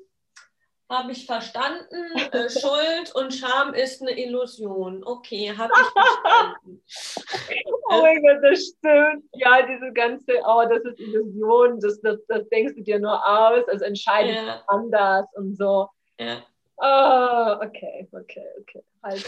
[0.89, 1.95] habe ich verstanden.
[2.31, 5.03] Äh, Schuld und Scham ist eine Illusion.
[5.03, 6.83] Okay, habe ich verstanden.
[7.89, 9.25] oh mein Gott, das stimmt.
[9.33, 13.67] Ja, diese ganze, oh, das ist Illusion, das, das, das denkst du dir nur aus,
[13.67, 14.63] also entscheidest ja.
[14.67, 15.87] anders und so.
[16.19, 16.45] Ja.
[16.77, 18.83] Oh, okay, okay, okay.
[19.01, 19.25] Halt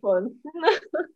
[0.00, 0.40] von.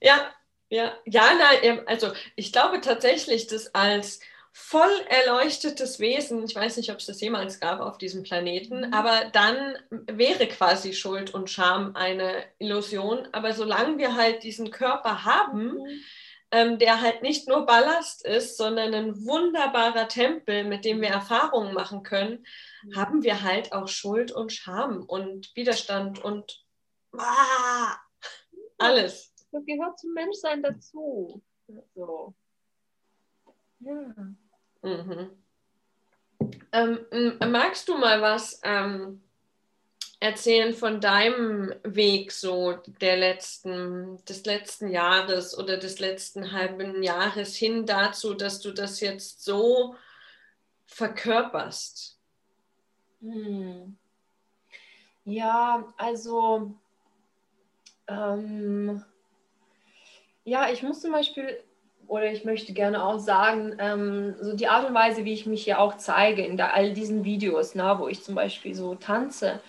[0.00, 0.32] ja,
[0.68, 4.20] ja, ja, nein, also ich glaube tatsächlich, dass als
[4.52, 8.94] voll erleuchtetes Wesen, ich weiß nicht, ob es das jemals gab auf diesem Planeten, mhm.
[8.94, 13.28] aber dann wäre quasi Schuld und Scham eine Illusion.
[13.32, 15.86] Aber solange wir halt diesen Körper haben, mhm.
[16.50, 21.74] ähm, der halt nicht nur Ballast ist, sondern ein wunderbarer Tempel, mit dem wir Erfahrungen
[21.74, 22.44] machen können.
[22.94, 26.64] Haben wir halt auch Schuld und Scham und Widerstand und
[27.16, 27.96] ah,
[28.78, 29.34] alles.
[29.52, 31.42] Das gehört zum Menschsein dazu.
[31.94, 32.34] So.
[33.80, 34.14] Ja.
[34.82, 35.30] Mhm.
[36.72, 37.06] Ähm,
[37.50, 39.22] magst du mal was ähm,
[40.20, 47.56] erzählen von deinem Weg so der letzten, des letzten Jahres oder des letzten halben Jahres
[47.56, 49.96] hin dazu, dass du das jetzt so
[50.86, 52.19] verkörperst?
[53.22, 53.96] Hm.
[55.24, 56.74] Ja, also
[58.08, 59.02] ähm,
[60.44, 61.58] ja, ich muss zum Beispiel
[62.06, 65.62] oder ich möchte gerne auch sagen, ähm, so die Art und Weise, wie ich mich
[65.64, 69.60] hier auch zeige in all diesen Videos, na, wo ich zum Beispiel so tanze,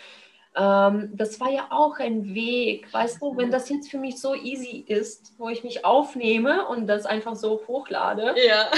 [0.54, 4.36] ähm, das war ja auch ein Weg, weißt du, wenn das jetzt für mich so
[4.36, 8.36] easy ist, wo ich mich aufnehme und das einfach so hochlade.
[8.46, 8.70] Ja.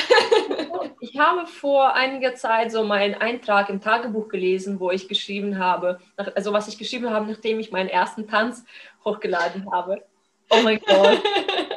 [1.00, 6.00] ich habe vor einiger Zeit so meinen Eintrag im Tagebuch gelesen, wo ich geschrieben habe,
[6.36, 8.64] also was ich geschrieben habe, nachdem ich meinen ersten Tanz
[9.04, 10.04] hochgeladen habe.
[10.50, 11.22] Oh mein Gott.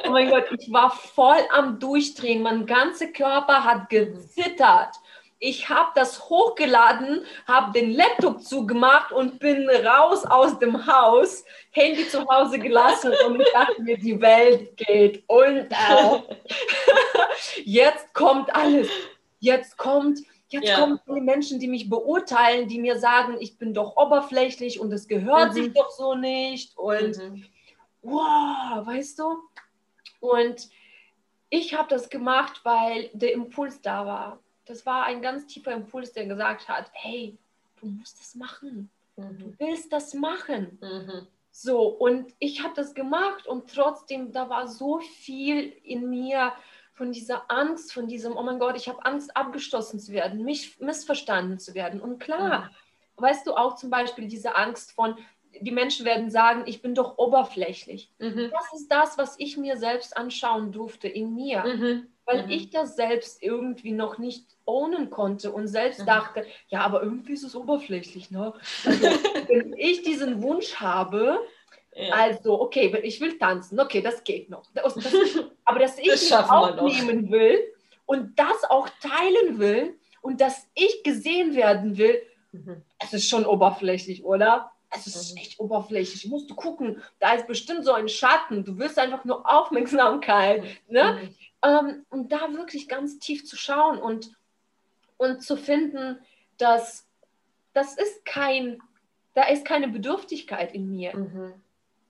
[0.05, 2.43] Oh mein Gott, ich war voll am Durchdrehen.
[2.43, 4.95] Mein ganzer Körper hat gezittert.
[5.39, 12.07] Ich habe das hochgeladen, habe den Laptop zugemacht und bin raus aus dem Haus, Handy
[12.09, 16.23] zu Hause gelassen und ich dachte mir, die Welt geht unter.
[17.63, 18.89] Jetzt kommt alles.
[19.39, 20.19] Jetzt kommt
[20.49, 20.79] Jetzt ja.
[20.79, 25.09] kommen die Menschen, die mich beurteilen, die mir sagen, ich bin doch oberflächlich und es
[25.09, 25.53] gehört mhm.
[25.53, 26.77] sich doch so nicht.
[26.77, 27.43] Und mhm
[28.07, 29.37] wow, weißt du?
[30.19, 30.69] Und
[31.49, 34.39] ich habe das gemacht, weil der Impuls da war.
[34.67, 37.37] Das war ein ganz tiefer Impuls, der gesagt hat, hey,
[37.79, 38.89] du musst das machen.
[39.15, 39.39] Mhm.
[39.39, 40.77] Du willst das machen.
[40.81, 41.27] Mhm.
[41.51, 46.53] So, und ich habe das gemacht und trotzdem, da war so viel in mir
[46.93, 50.79] von dieser Angst, von diesem, oh mein Gott, ich habe Angst, abgestoßen zu werden, mich
[50.79, 51.99] missverstanden zu werden.
[52.01, 53.23] Und klar, mhm.
[53.23, 55.17] weißt du auch zum Beispiel diese Angst von,
[55.61, 58.11] die Menschen werden sagen, ich bin doch oberflächlich.
[58.19, 58.51] Mhm.
[58.51, 61.63] Das ist das, was ich mir selbst anschauen durfte in mir.
[61.63, 62.07] Mhm.
[62.25, 62.51] Weil mhm.
[62.51, 66.07] ich das selbst irgendwie noch nicht ownen konnte und selbst mhm.
[66.07, 68.31] dachte, ja, aber irgendwie ist es oberflächlich.
[68.31, 68.53] Ne?
[68.85, 69.01] Also,
[69.47, 71.39] wenn ich diesen Wunsch habe,
[71.93, 72.13] ja.
[72.13, 74.63] also, okay, ich will tanzen, okay, das geht noch.
[74.73, 75.13] Das, das,
[75.65, 77.59] aber dass ich das aufnehmen will
[78.05, 82.83] und das auch teilen will und dass ich gesehen werden will, mhm.
[82.99, 84.71] es ist schon oberflächlich, oder?
[84.89, 85.37] Es ist mhm.
[85.37, 86.27] echt oberflächlich.
[86.27, 88.63] Musst du gucken, da ist bestimmt so ein Schatten.
[88.63, 90.63] Du willst einfach nur Aufmerksamkeit.
[90.87, 91.19] Ne?
[91.21, 91.35] Mhm.
[91.63, 94.31] Ähm, und da wirklich ganz tief zu schauen und,
[95.17, 96.19] und zu finden,
[96.57, 97.07] dass
[97.73, 98.81] das ist kein,
[99.35, 101.15] da ist keine Bedürftigkeit in mir.
[101.15, 101.53] Mhm.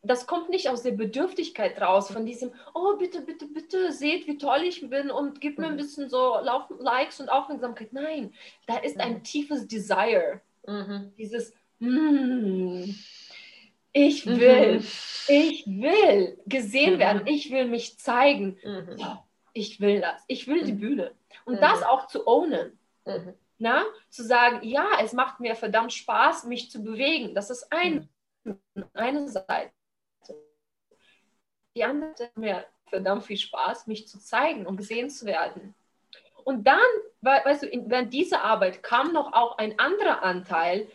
[0.04, 4.38] Das kommt nicht aus der Bedürftigkeit raus, von diesem, oh, bitte, bitte, bitte, seht, wie
[4.38, 5.78] toll ich bin und gib mir ein mhm.
[5.78, 6.38] bisschen so
[6.80, 7.92] Likes und Aufmerksamkeit.
[7.92, 8.34] Nein,
[8.68, 9.24] da ist ein mhm.
[9.24, 10.40] tiefes Desire.
[10.66, 11.12] Mhm.
[11.18, 12.96] Dieses, mm,
[13.94, 14.84] ich will,
[15.28, 18.58] ich will gesehen werden, ich will mich zeigen.
[18.64, 19.20] Mhm
[19.58, 20.80] ich will das, ich will die mhm.
[20.80, 21.16] Bühne.
[21.46, 21.62] Und mhm.
[21.62, 22.78] das auch zu ownen.
[23.06, 23.34] Mhm.
[23.58, 23.84] Na?
[24.10, 27.34] Zu sagen, ja, es macht mir verdammt Spaß, mich zu bewegen.
[27.34, 28.08] Das ist ein,
[28.44, 28.60] mhm.
[28.94, 29.72] eine Seite.
[31.76, 35.76] Die andere hat mir verdammt viel Spaß, mich zu zeigen und gesehen zu werden.
[36.44, 36.80] Und dann,
[37.22, 40.88] weißt du, während dieser Arbeit kam noch auch ein anderer Anteil,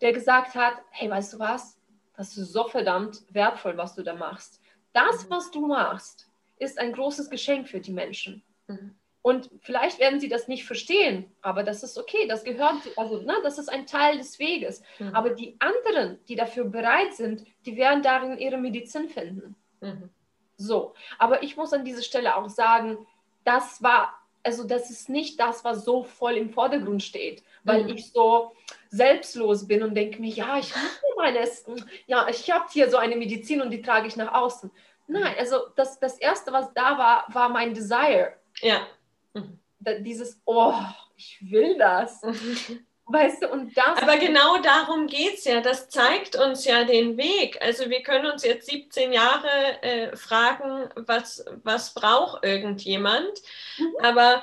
[0.00, 1.78] der gesagt hat, hey, weißt du was,
[2.16, 4.60] das ist so verdammt wertvoll, was du da machst.
[4.92, 5.30] Das, mhm.
[5.30, 8.42] was du machst, ist ein großes Geschenk für die Menschen.
[8.66, 8.94] Mhm.
[9.22, 13.34] Und vielleicht werden sie das nicht verstehen, aber das ist okay, das gehört, also ne,
[13.42, 14.82] das ist ein Teil des Weges.
[14.98, 15.14] Mhm.
[15.14, 19.56] Aber die anderen, die dafür bereit sind, die werden darin ihre Medizin finden.
[19.80, 20.10] Mhm.
[20.56, 23.06] So, aber ich muss an dieser Stelle auch sagen,
[23.44, 27.90] das war, also das ist nicht das, was so voll im Vordergrund steht, weil mhm.
[27.90, 28.52] ich so
[28.88, 31.64] selbstlos bin und denke mir, ja, ich muss meines,
[32.06, 34.70] ja, ich habe hier so eine Medizin und die trage ich nach außen.
[35.06, 38.34] Nein, also das, das Erste, was da war, war mein Desire.
[38.60, 38.86] Ja.
[39.34, 39.58] Mhm.
[40.00, 40.74] Dieses, oh,
[41.16, 42.22] ich will das.
[43.10, 44.02] Weißt du, und das.
[44.02, 45.60] Aber genau darum geht es ja.
[45.60, 47.60] Das zeigt uns ja den Weg.
[47.62, 53.32] Also, wir können uns jetzt 17 Jahre äh, fragen, was, was braucht irgendjemand.
[53.78, 53.94] Mhm.
[54.02, 54.42] Aber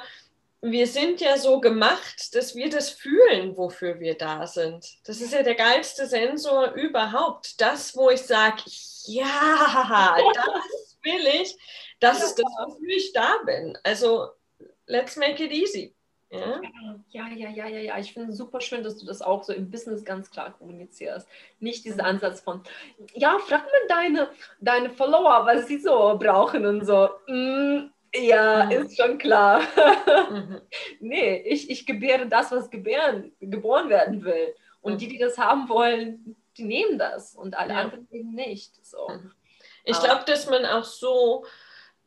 [0.61, 4.85] wir sind ja so gemacht, dass wir das fühlen, wofür wir da sind.
[5.05, 7.61] Das ist ja der geilste Sensor überhaupt.
[7.61, 8.63] Das, wo ich sage,
[9.05, 11.55] ja, das will ich,
[11.99, 13.77] das ist das, wofür ich da bin.
[13.83, 14.29] Also,
[14.87, 15.93] let's make it easy.
[16.31, 16.61] Ja,
[17.09, 17.79] ja, ja, ja, ja.
[17.79, 17.99] ja.
[17.99, 21.27] Ich finde es super schön, dass du das auch so im Business ganz klar kommunizierst.
[21.59, 22.09] Nicht dieser mhm.
[22.09, 22.61] Ansatz von,
[23.13, 27.09] ja, frag mal deine, deine Follower, was sie so brauchen und so.
[27.27, 28.71] Mm, ja, mhm.
[28.71, 29.61] ist schon klar.
[30.29, 30.61] mhm.
[30.99, 34.55] Nee, ich, ich gebäre das, was gebären, geboren werden will.
[34.81, 34.97] Und mhm.
[34.97, 37.81] die, die das haben wollen, die nehmen das und alle ja.
[37.81, 38.83] anderen eben nicht.
[38.85, 39.07] So.
[39.09, 39.31] Mhm.
[39.83, 41.45] Ich glaube, dass man auch so,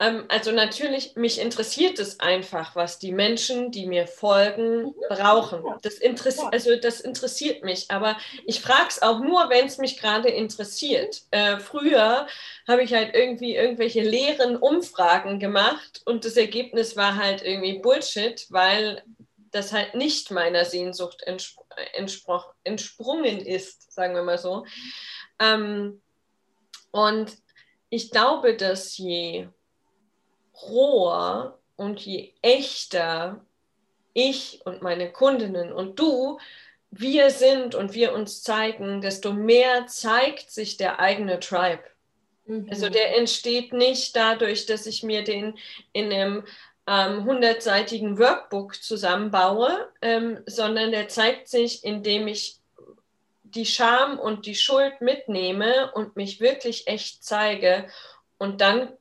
[0.01, 4.95] also natürlich, mich interessiert es einfach, was die Menschen, die mir folgen, mhm.
[5.09, 5.65] brauchen.
[5.83, 9.99] Das, interess also, das interessiert mich, aber ich frage es auch nur, wenn es mich
[9.99, 11.23] gerade interessiert.
[11.33, 12.29] Äh, früher
[12.69, 18.47] habe ich halt irgendwie irgendwelche leeren Umfragen gemacht und das Ergebnis war halt irgendwie Bullshit,
[18.51, 19.03] weil
[19.51, 21.59] das halt nicht meiner Sehnsucht entsp
[22.65, 24.67] entsprungen ist, sagen wir mal so.
[25.39, 26.01] Ähm,
[26.91, 27.37] und
[27.89, 29.47] ich glaube, dass je
[30.63, 33.45] roher und je echter
[34.15, 36.39] ich und meine Kundinnen und du
[36.91, 41.83] wir sind und wir uns zeigen, desto mehr zeigt sich der eigene Tribe.
[42.47, 42.67] Mhm.
[42.71, 45.59] Also der entsteht nicht dadurch, dass ich mir den
[45.93, 46.45] in einem
[46.87, 52.57] ähm, hundertseitigen ähm, Workbook zusammenbaue, ähm, sondern der zeigt sich, indem ich
[53.43, 57.87] die Scham und die Schuld mitnehme und mich wirklich echt zeige.
[58.39, 58.93] Und dann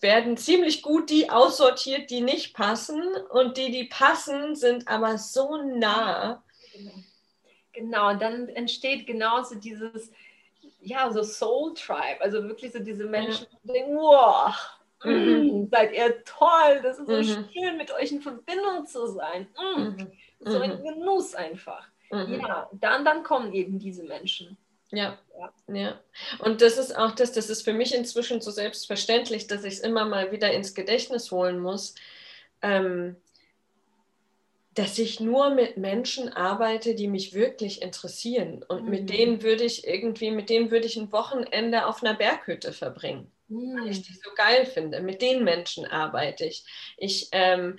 [0.00, 3.02] werden ziemlich gut die aussortiert, die nicht passen.
[3.30, 6.42] Und die, die passen, sind aber so nah.
[7.72, 10.10] Genau, und dann entsteht genauso dieses,
[10.80, 14.54] ja, so Soul Tribe, also wirklich so diese Menschen, die denken, wow,
[15.04, 15.62] mhm.
[15.62, 17.48] Mm, seid ihr toll, das ist so mhm.
[17.52, 19.46] schön, mit euch in Verbindung zu sein.
[19.56, 19.80] Mm.
[19.80, 20.12] Mhm.
[20.40, 20.84] So ein mhm.
[20.84, 21.86] Genuss einfach.
[22.10, 22.40] Mhm.
[22.40, 24.56] Ja, dann, dann kommen eben diese Menschen.
[24.90, 25.18] Ja,
[25.68, 26.00] ja.
[26.38, 29.80] Und das ist auch das, das ist für mich inzwischen so selbstverständlich, dass ich es
[29.80, 31.94] immer mal wieder ins Gedächtnis holen muss,
[32.62, 33.16] ähm,
[34.74, 38.64] dass ich nur mit Menschen arbeite, die mich wirklich interessieren.
[38.66, 38.90] Und mhm.
[38.90, 43.30] mit denen würde ich irgendwie, mit denen würde ich ein Wochenende auf einer Berghütte verbringen,
[43.48, 43.80] mhm.
[43.80, 45.00] weil ich die so geil finde.
[45.00, 46.64] Mit den Menschen arbeite ich.
[46.96, 47.78] Ich ähm,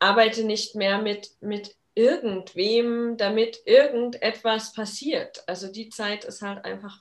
[0.00, 5.42] arbeite nicht mehr mit, mit irgendwem, damit irgendetwas passiert.
[5.48, 7.00] Also die Zeit ist halt einfach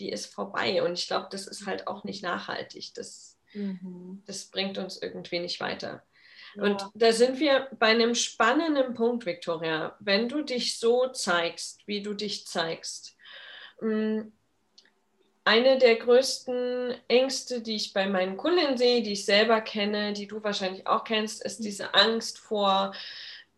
[0.00, 0.82] die ist vorbei.
[0.82, 2.94] Und ich glaube, das ist halt auch nicht nachhaltig.
[2.94, 4.22] Das, mhm.
[4.26, 6.02] das bringt uns irgendwie nicht weiter.
[6.56, 6.62] Ja.
[6.64, 9.94] Und da sind wir bei einem spannenden Punkt, Victoria.
[10.00, 13.16] Wenn du dich so zeigst, wie du dich zeigst,
[13.80, 14.22] mm,
[15.44, 20.26] eine der größten Ängste, die ich bei meinen Kunden sehe, die ich selber kenne, die
[20.26, 21.64] du wahrscheinlich auch kennst, ist mhm.
[21.64, 22.94] diese Angst vor,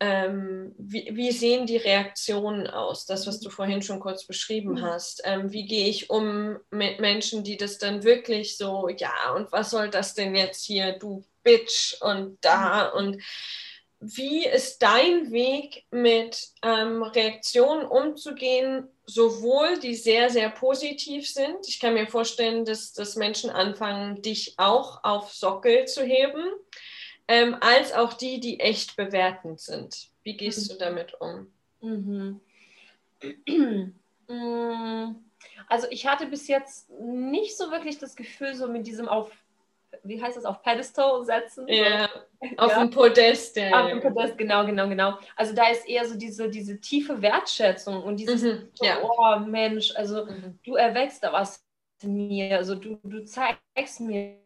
[0.05, 3.07] ähm, wie, wie, sehen die Reaktionen aus?
[3.07, 4.83] Das, was du vorhin schon kurz beschrieben mhm.
[4.83, 5.23] hast.
[5.25, 9.71] Ähm, wie gehe ich um mit Menschen, die das dann wirklich so, ja, und was
[9.71, 12.99] soll das denn jetzt hier, du Bitch und da mhm.
[12.99, 13.23] und
[14.01, 21.69] wie ist dein Weg mit ähm, Reaktionen umzugehen, sowohl die sehr, sehr positiv sind.
[21.69, 26.45] Ich kann mir vorstellen, dass, dass Menschen anfangen, dich auch auf Sockel zu heben,
[27.29, 30.11] ähm, als auch die, die echt bewertend sind.
[30.23, 30.73] Wie gehst mhm.
[30.73, 31.53] du damit um?
[31.81, 32.41] Mhm.
[35.69, 39.31] Also ich hatte bis jetzt nicht so wirklich das Gefühl, so mit diesem auf
[40.05, 41.67] wie heißt das, auf Pedestal setzen.
[41.69, 42.09] Ja,
[42.57, 42.79] auf ja.
[42.81, 43.57] dem Podest.
[43.57, 43.85] Ja.
[43.85, 45.19] Auf dem Podest, genau, genau, genau.
[45.37, 48.99] Also da ist eher so diese, diese tiefe Wertschätzung und dieses, mhm, ja.
[49.03, 50.59] oh Mensch, also mhm.
[50.65, 51.65] du erwächst da was
[52.03, 54.37] in mir, also du, du zeigst mir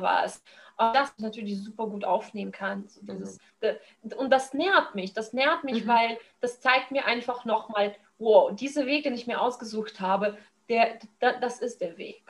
[0.00, 0.42] was.
[0.78, 2.88] Und das natürlich super gut aufnehmen kann.
[2.88, 4.12] So dieses, mhm.
[4.16, 5.88] Und das nährt mich, das nährt mich, mhm.
[5.88, 10.38] weil das zeigt mir einfach nochmal, wow, dieser Weg, den ich mir ausgesucht habe,
[10.68, 12.22] der, das ist der Weg.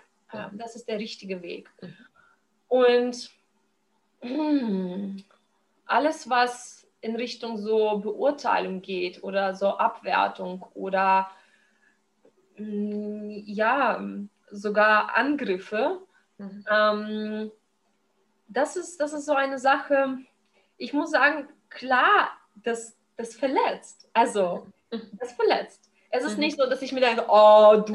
[0.53, 1.71] Das ist der richtige Weg.
[1.83, 1.97] Mhm.
[2.69, 3.31] Und
[4.21, 5.23] hm,
[5.85, 11.31] alles, was in Richtung so Beurteilung geht oder so Abwertung oder
[12.55, 14.03] hm, ja,
[14.51, 16.01] sogar Angriffe,
[16.43, 16.65] mhm.
[16.71, 17.53] ähm,
[18.49, 20.19] das, ist, das ist so eine Sache,
[20.77, 24.09] ich muss sagen, klar, das, das verletzt.
[24.13, 25.11] Also, mhm.
[25.19, 25.91] das verletzt.
[26.11, 26.41] Es ist mhm.
[26.41, 27.95] nicht so, dass ich mir denke, oh, du,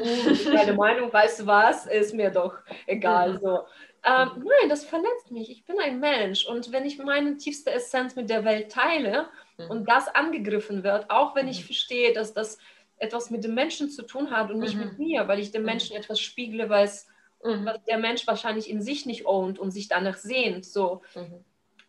[0.50, 2.54] deine Meinung, weißt du was, ist mir doch
[2.86, 3.34] egal.
[3.34, 3.38] Mhm.
[3.38, 3.58] So.
[4.04, 5.50] Ähm, nein, das verletzt mich.
[5.50, 9.70] Ich bin ein Mensch und wenn ich meine tiefste Essenz mit der Welt teile mhm.
[9.70, 12.58] und das angegriffen wird, auch wenn ich verstehe, dass das
[12.98, 14.84] etwas mit dem Menschen zu tun hat und nicht mhm.
[14.84, 15.64] mit mir, weil ich dem.
[15.64, 16.68] Menschen etwas spiegle,
[17.40, 20.64] was der Mensch wahrscheinlich in sich nicht ownt und sich danach sehnt.
[20.64, 21.02] So.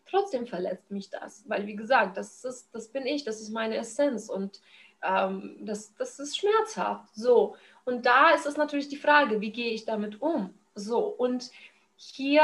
[0.10, 3.78] Trotzdem verletzt mich das, weil wie gesagt, das, ist, das bin ich, das ist meine
[3.78, 4.60] Essenz und
[5.04, 7.14] ähm, das, das ist schmerzhaft.
[7.16, 7.56] So.
[7.86, 10.54] Und da ist es natürlich die Frage, wie gehe ich damit um?
[10.76, 11.00] So.
[11.00, 11.52] Und
[11.96, 12.44] hier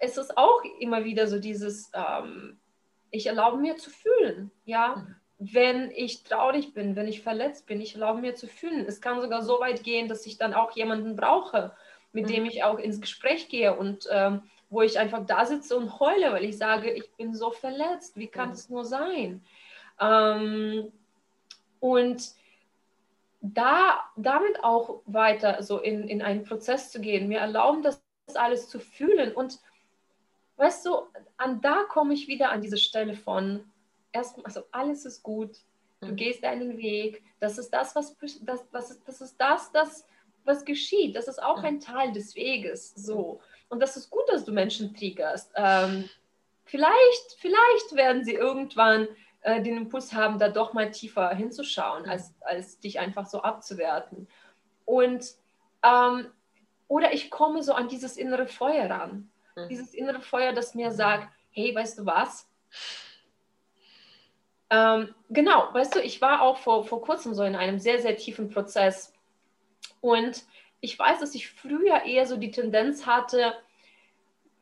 [0.00, 2.58] ist es auch immer wieder so dieses, ähm,
[3.10, 4.96] ich erlaube mir zu fühlen, ja.
[4.96, 5.16] Mhm.
[5.38, 8.86] Wenn ich traurig bin, wenn ich verletzt bin, ich erlaube mir zu fühlen.
[8.86, 11.76] Es kann sogar so weit gehen, dass ich dann auch jemanden brauche,
[12.16, 12.32] mit mhm.
[12.32, 16.32] dem ich auch ins Gespräch gehe und ähm, wo ich einfach da sitze und heule,
[16.32, 18.16] weil ich sage, ich bin so verletzt.
[18.16, 18.74] Wie kann es mhm.
[18.74, 19.44] nur sein?
[20.00, 20.90] Ähm,
[21.78, 22.30] und
[23.42, 28.02] da, damit auch weiter so in, in einen Prozess zu gehen, mir erlauben, das
[28.34, 29.32] alles zu fühlen.
[29.34, 29.60] Und
[30.56, 31.02] weißt du,
[31.36, 33.62] an da komme ich wieder an diese Stelle von,
[34.10, 35.50] erstmal, also alles ist gut,
[36.00, 36.16] du mhm.
[36.16, 40.06] gehst deinen Weg, das ist das, was, das, was ist, das ist das, das,
[40.46, 41.16] was geschieht.
[41.16, 42.94] Das ist auch ein Teil des Weges.
[42.94, 43.40] So.
[43.68, 45.52] Und das ist gut, dass du Menschen triggerst.
[45.56, 46.08] Ähm,
[46.64, 49.08] vielleicht, vielleicht werden sie irgendwann
[49.42, 54.28] äh, den Impuls haben, da doch mal tiefer hinzuschauen, als, als dich einfach so abzuwerten.
[54.84, 55.34] Und
[55.82, 56.28] ähm,
[56.88, 59.30] oder ich komme so an dieses innere Feuer ran.
[59.70, 62.46] Dieses innere Feuer, das mir sagt, hey, weißt du was?
[64.68, 68.16] Ähm, genau, weißt du, ich war auch vor, vor kurzem so in einem sehr, sehr
[68.16, 69.14] tiefen Prozess.
[70.00, 70.44] Und
[70.80, 73.54] ich weiß, dass ich früher eher so die Tendenz hatte,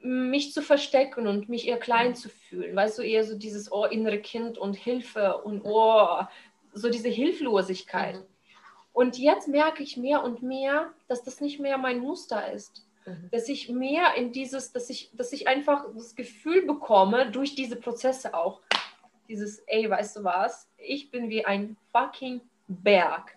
[0.01, 2.77] mich zu verstecken und mich eher klein zu fühlen.
[2.77, 6.23] Weißt du, eher so dieses oh, innere Kind und Hilfe und oh,
[6.73, 8.17] so diese Hilflosigkeit.
[8.17, 8.25] Mhm.
[8.93, 12.87] Und jetzt merke ich mehr und mehr, dass das nicht mehr mein Muster ist.
[13.07, 13.29] Mhm.
[13.33, 17.77] Dass ich mehr in dieses, dass ich, dass ich einfach das Gefühl bekomme, durch diese
[17.77, 18.61] Prozesse auch,
[19.29, 23.37] dieses, ey, weißt du was, ich bin wie ein fucking Berg.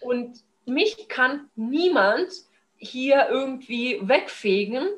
[0.00, 2.30] Und mich kann niemand
[2.76, 4.88] hier irgendwie wegfegen.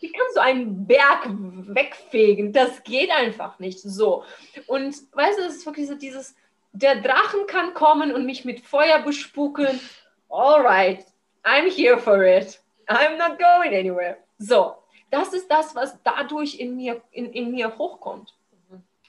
[0.00, 2.52] Wie kannst du einen Berg wegfegen?
[2.52, 4.24] Das geht einfach nicht so.
[4.66, 6.34] Und weißt du, das ist wirklich so dieses,
[6.72, 9.80] der Drachen kann kommen und mich mit Feuer bespucken.
[10.28, 11.04] Alright,
[11.44, 12.60] I'm here for it.
[12.86, 14.18] I'm not going anywhere.
[14.38, 14.76] So,
[15.10, 18.34] das ist das, was dadurch in mir, in, in mir hochkommt.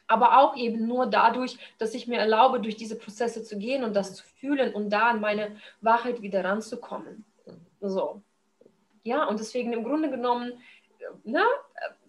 [0.09, 3.95] Aber auch eben nur dadurch, dass ich mir erlaube, durch diese Prozesse zu gehen und
[3.95, 7.23] das zu fühlen und da an meine Wahrheit wieder ranzukommen.
[7.79, 8.21] So.
[9.03, 10.53] Ja, und deswegen im Grunde genommen,
[11.23, 11.45] na,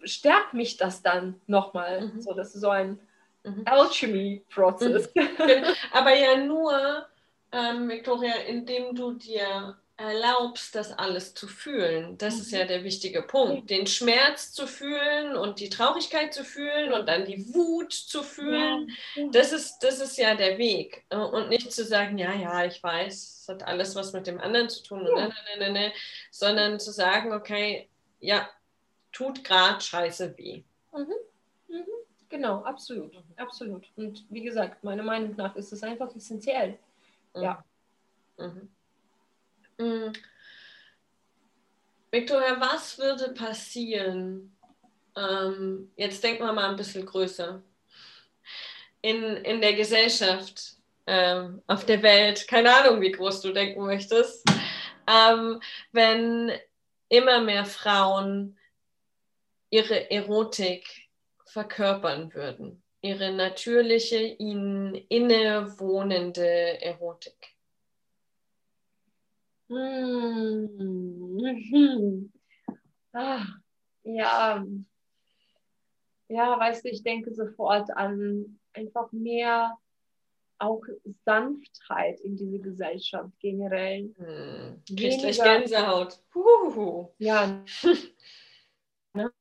[0.03, 2.07] stärkt mich das dann nochmal.
[2.07, 2.21] Mhm.
[2.21, 2.99] So, das ist so ein
[3.43, 3.61] mhm.
[3.65, 5.13] Alchemy-Prozess.
[5.13, 5.63] Mhm.
[5.93, 7.05] Aber ja nur,
[7.51, 12.17] ähm, Victoria, indem du dir erlaubst, das alles zu fühlen.
[12.17, 12.41] Das mhm.
[12.41, 13.69] ist ja der wichtige Punkt.
[13.69, 18.89] Den Schmerz zu fühlen und die Traurigkeit zu fühlen und dann die Wut zu fühlen.
[19.15, 19.27] Ja.
[19.31, 21.05] Das, ist, das ist ja der Weg.
[21.09, 24.69] Und nicht zu sagen, ja, ja, ich weiß, es hat alles was mit dem anderen
[24.69, 25.27] zu tun, ja.
[25.27, 25.93] ne, ne, ne, ne,
[26.31, 27.87] sondern zu sagen, okay,
[28.19, 28.49] ja,
[29.11, 30.63] tut gerade scheiße weh.
[30.93, 31.13] Mhm.
[31.67, 31.85] Mhm.
[32.29, 33.87] Genau, absolut, absolut.
[33.95, 36.79] Und wie gesagt, meiner Meinung nach ist es einfach essentiell.
[37.35, 37.41] Mhm.
[37.43, 37.63] Ja.
[38.37, 38.69] Mhm.
[39.81, 40.13] Mhm.
[42.11, 44.55] Victoria, was würde passieren?
[45.15, 47.63] Ähm, jetzt denken wir mal ein bisschen größer.
[49.01, 50.75] In, in der Gesellschaft,
[51.07, 54.45] ähm, auf der Welt, keine Ahnung, wie groß du denken möchtest,
[55.07, 55.59] ähm,
[55.91, 56.51] wenn
[57.09, 58.57] immer mehr Frauen
[59.71, 61.09] ihre Erotik
[61.45, 67.50] verkörpern würden, ihre natürliche, ihnen innewohnende Erotik.
[69.71, 71.61] Hm.
[73.13, 73.45] Ah,
[74.03, 74.65] ja,
[76.27, 79.77] ja, weißt du, ich denke sofort an einfach mehr
[80.57, 80.81] auch
[81.25, 84.13] Sanftheit in diese Gesellschaft generell.
[84.17, 84.81] Hm.
[84.89, 86.19] Weniger, Gänsehaut.
[86.35, 87.09] Huhuhu.
[87.17, 87.63] Ja.
[89.13, 89.31] ne?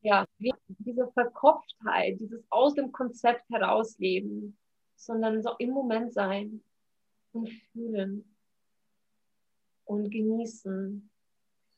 [0.00, 4.56] Ja, diese Verkopftheit, dieses aus dem Konzept herausleben,
[4.96, 6.62] sondern so im Moment sein
[7.32, 8.31] und fühlen
[9.92, 11.10] und genießen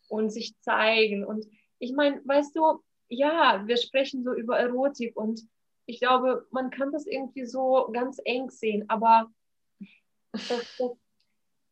[0.08, 1.24] und sich zeigen.
[1.24, 1.46] Und
[1.78, 5.42] ich meine, weißt du, ja, wir sprechen so über Erotik und
[5.86, 9.30] ich glaube, man kann das irgendwie so ganz eng sehen, aber
[10.32, 10.90] das, das,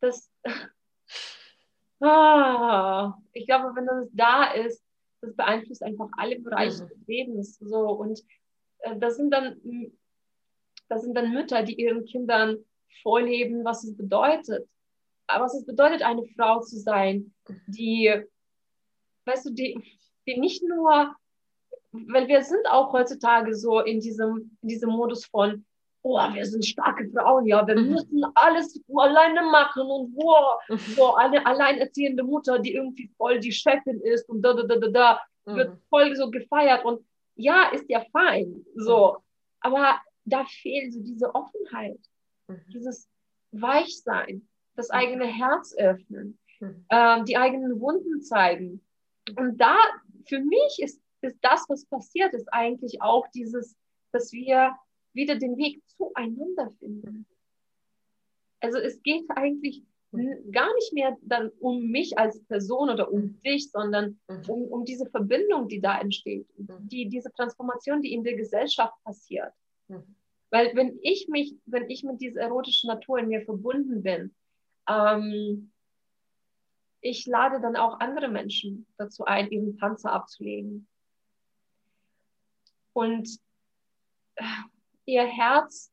[0.01, 0.31] das
[2.01, 4.85] ah, ich glaube, wenn das da ist,
[5.23, 6.89] das beeinflusst einfach alle Bereiche mhm.
[6.89, 7.59] des Lebens.
[7.59, 8.21] So und
[8.81, 9.61] äh, das sind dann
[10.89, 12.59] das sind dann Mütter, die ihren Kindern
[13.03, 14.69] vorleben, was es bedeutet,
[15.29, 17.33] was es bedeutet, eine Frau zu sein,
[17.67, 18.13] die,
[19.25, 19.83] weißt du, die,
[20.27, 21.15] die nicht nur,
[21.93, 25.65] weil wir sind auch heutzutage so in diesem, in diesem Modus von,
[26.03, 27.93] oh, wir sind starke Frauen, ja, wir mhm.
[27.93, 30.61] müssen alles alleine machen und wow,
[30.97, 34.89] so eine alleinerziehende Mutter, die irgendwie voll die Chefin ist und da, da, da, da,
[34.89, 35.57] da, mhm.
[35.57, 37.05] wird voll so gefeiert und
[37.37, 39.19] ja, ist ja fein, so, mhm.
[39.61, 41.99] aber da fehlt so diese Offenheit,
[42.49, 42.61] mhm.
[42.69, 43.09] dieses
[43.53, 44.49] Weichsein,
[44.83, 46.85] das eigene Herz öffnen, mhm.
[46.91, 48.81] ähm, die eigenen Wunden zeigen.
[49.37, 49.77] Und da,
[50.27, 53.77] für mich ist, ist das, was passiert, ist eigentlich auch dieses,
[54.11, 54.73] dass wir
[55.13, 57.27] wieder den Weg zueinander finden.
[58.61, 59.85] Also es geht eigentlich
[60.51, 64.51] gar nicht mehr dann um mich als Person oder um dich, sondern mhm.
[64.51, 66.89] um, um diese Verbindung, die da entsteht, mhm.
[66.89, 69.53] die, diese Transformation, die in der Gesellschaft passiert.
[69.89, 70.17] Mhm.
[70.51, 74.35] Weil wenn ich mich, wenn ich mit dieser erotischen Natur in mir verbunden bin,
[74.89, 75.73] ähm,
[77.01, 80.87] ich lade dann auch andere Menschen dazu ein, ihren Panzer abzulegen.
[82.93, 83.29] Und
[84.37, 84.45] äh,
[85.07, 85.93] ihr Herz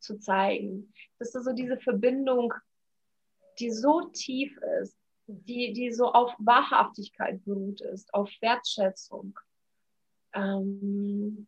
[0.00, 0.92] zu zeigen.
[1.18, 2.52] Das ist so diese Verbindung,
[3.58, 9.38] die so tief ist, die, die so auf Wahrhaftigkeit beruht ist, auf Wertschätzung.
[10.32, 11.46] Ähm,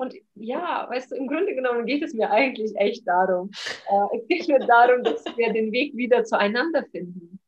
[0.00, 3.50] und ja, weißt du, im Grunde genommen geht es mir eigentlich echt darum.
[3.86, 7.38] Äh, es geht mir darum, dass wir den Weg wieder zueinander finden.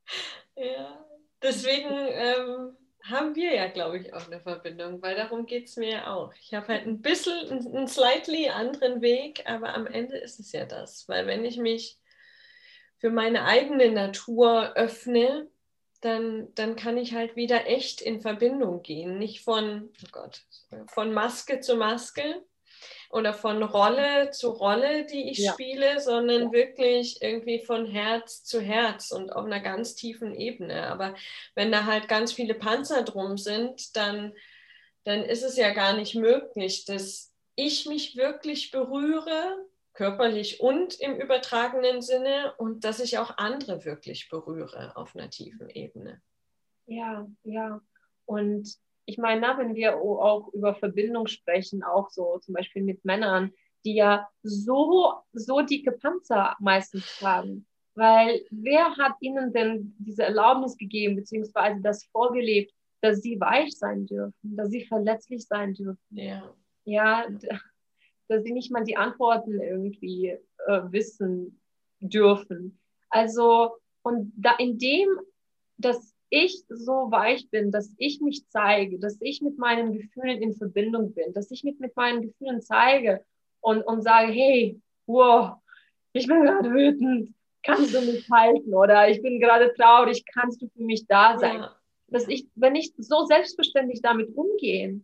[0.54, 1.02] Ja,
[1.42, 5.90] deswegen ähm, haben wir ja, glaube ich, auch eine Verbindung, weil darum geht es mir
[5.90, 6.34] ja auch.
[6.42, 10.52] Ich habe halt ein bisschen, einen, einen slightly anderen Weg, aber am Ende ist es
[10.52, 11.08] ja das.
[11.08, 11.98] Weil wenn ich mich
[12.98, 15.48] für meine eigene Natur öffne,
[16.02, 19.18] dann, dann kann ich halt wieder echt in Verbindung gehen.
[19.18, 20.42] Nicht von, oh Gott,
[20.88, 22.42] von Maske zu Maske
[23.08, 25.52] oder von Rolle zu Rolle, die ich ja.
[25.52, 26.52] spiele, sondern ja.
[26.52, 30.88] wirklich irgendwie von Herz zu Herz und auf einer ganz tiefen Ebene.
[30.88, 31.14] Aber
[31.54, 34.34] wenn da halt ganz viele Panzer drum sind, dann,
[35.04, 39.56] dann ist es ja gar nicht möglich, dass ich mich wirklich berühre
[39.94, 45.68] körperlich und im übertragenen Sinne und dass ich auch andere wirklich berühre auf einer tiefen
[45.68, 46.22] Ebene.
[46.86, 47.80] Ja, ja.
[48.24, 48.74] Und
[49.04, 53.52] ich meine, na, wenn wir auch über Verbindung sprechen, auch so zum Beispiel mit Männern,
[53.84, 57.66] die ja so, so dicke Panzer meistens haben.
[57.94, 62.72] Weil wer hat ihnen denn diese Erlaubnis gegeben, beziehungsweise das vorgelebt,
[63.02, 66.00] dass sie weich sein dürfen, dass sie verletzlich sein dürfen?
[66.10, 66.54] Ja.
[66.84, 67.26] Ja,
[68.32, 70.28] dass sie nicht mal die Antworten irgendwie
[70.66, 71.60] äh, wissen
[72.00, 72.78] dürfen.
[73.10, 75.08] Also, und da in dem,
[75.76, 80.54] dass ich so weich bin, dass ich mich zeige, dass ich mit meinen Gefühlen in
[80.54, 83.22] Verbindung bin, dass ich mit, mit meinen Gefühlen zeige
[83.60, 85.56] und, und sage, hey, wow,
[86.14, 88.74] ich bin gerade wütend, kannst du mich halten?
[88.74, 91.60] Oder ich bin gerade traurig, kannst du für mich da sein?
[91.60, 91.76] Ja.
[92.08, 95.00] Dass ich, wenn ich so selbstverständlich damit umgehe,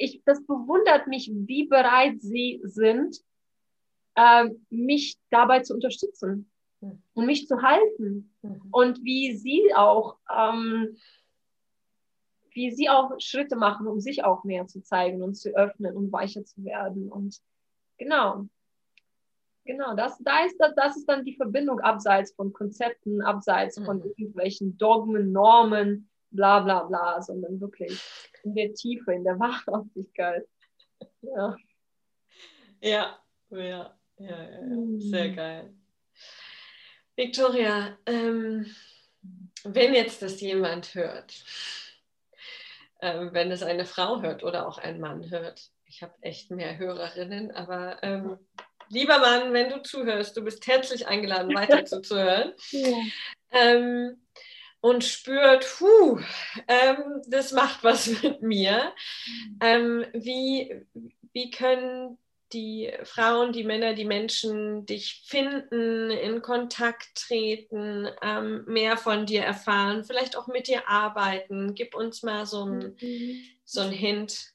[0.00, 3.18] ich, das bewundert mich, wie bereit sie sind,
[4.14, 7.02] äh, mich dabei zu unterstützen mhm.
[7.12, 8.34] und mich zu halten.
[8.42, 8.62] Mhm.
[8.70, 10.96] Und wie sie auch, ähm,
[12.52, 16.10] wie sie auch Schritte machen, um sich auch mehr zu zeigen und zu öffnen und
[16.10, 17.12] weicher zu werden.
[17.12, 17.38] Und
[17.98, 18.46] genau,
[19.64, 23.84] genau, das, da ist, das, das ist dann die Verbindung abseits von Konzepten, abseits mhm.
[23.84, 28.00] von irgendwelchen Dogmen, Normen, bla bla bla, sondern wirklich
[28.44, 30.46] in der Tiefe, in der Wahrhaftigkeit.
[31.22, 31.56] Ja.
[32.80, 33.18] Ja,
[33.50, 34.98] ja, ja, ja, ja.
[34.98, 35.36] sehr mhm.
[35.36, 35.74] geil.
[37.16, 38.66] Victoria, ähm,
[39.64, 41.44] wenn jetzt das jemand hört,
[43.02, 46.78] ähm, wenn es eine Frau hört oder auch ein Mann hört, ich habe echt mehr
[46.78, 48.38] Hörerinnen, aber ähm,
[48.88, 52.54] lieber Mann, wenn du zuhörst, du bist herzlich eingeladen, weiter zuzuhören.
[52.70, 52.96] Ja.
[53.50, 54.22] Ähm,
[54.80, 56.20] und spürt, puh,
[56.66, 58.92] ähm, das macht was mit mir.
[59.60, 60.86] Ähm, wie,
[61.32, 62.18] wie können
[62.52, 69.42] die Frauen, die Männer, die Menschen dich finden, in Kontakt treten, ähm, mehr von dir
[69.42, 71.74] erfahren, vielleicht auch mit dir arbeiten?
[71.74, 73.42] Gib uns mal so ein, mhm.
[73.64, 74.52] so ein Hint.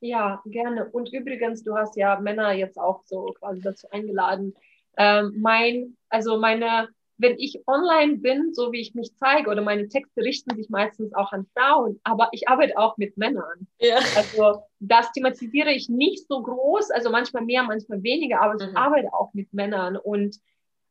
[0.00, 0.88] Ja, gerne.
[0.88, 4.54] Und übrigens, du hast ja Männer jetzt auch so quasi dazu eingeladen.
[4.96, 6.88] Ähm, mein, also meine
[7.18, 11.12] wenn ich online bin, so wie ich mich zeige, oder meine Texte richten sich meistens
[11.14, 13.66] auch an Frauen, aber ich arbeite auch mit Männern.
[13.80, 13.96] Ja.
[14.16, 18.70] Also das thematisiere ich nicht so groß, also manchmal mehr, manchmal weniger, aber mhm.
[18.70, 20.36] ich arbeite auch mit Männern und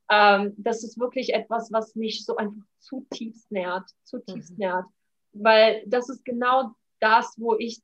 [0.09, 4.57] ähm, das ist wirklich etwas, was mich so einfach zutiefst nährt, zutiefst mhm.
[4.57, 4.85] nährt,
[5.31, 7.81] weil das ist genau das, wo ich,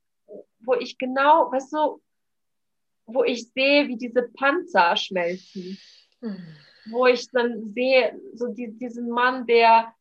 [0.59, 2.01] wo ich genau, weißt du,
[3.05, 5.77] wo ich sehe, wie diese Panzer schmelzen.
[6.19, 9.93] Mhm wo ich dann sehe, so die, diesen Mann, der,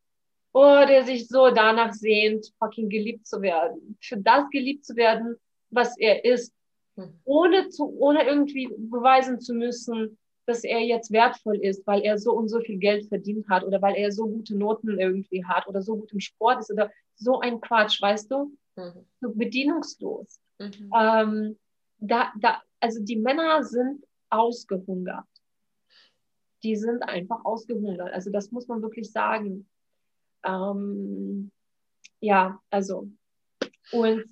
[0.52, 3.96] oh, der sich so danach sehnt, fucking geliebt zu werden.
[4.00, 5.36] Für das geliebt zu werden,
[5.70, 6.52] was er ist.
[6.96, 7.14] Hm.
[7.24, 12.32] Ohne, zu, ohne irgendwie beweisen zu müssen, dass er jetzt wertvoll ist, weil er so
[12.32, 15.82] und so viel Geld verdient hat oder weil er so gute Noten irgendwie hat oder
[15.82, 18.52] so gut im Sport ist oder so ein Quatsch, weißt du?
[18.76, 19.06] Mhm.
[19.20, 20.40] So bedienungslos.
[20.58, 20.92] Mhm.
[20.98, 21.58] Ähm,
[21.98, 25.24] da, da, also die Männer sind ausgehungert
[26.62, 28.12] die sind einfach ausgehungert.
[28.12, 29.68] Also das muss man wirklich sagen.
[30.44, 31.50] Ähm,
[32.20, 33.08] ja, also
[33.92, 34.24] und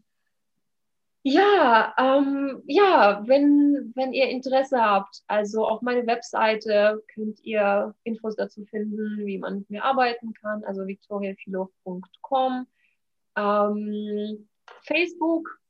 [1.23, 8.37] ja, ähm, ja, wenn, wenn ihr Interesse habt, also auf meine Webseite könnt ihr Infos
[8.37, 12.67] dazu finden, wie man mit mir arbeiten kann, also victoriafilo.com,
[13.37, 14.49] ähm,
[14.83, 15.61] Facebook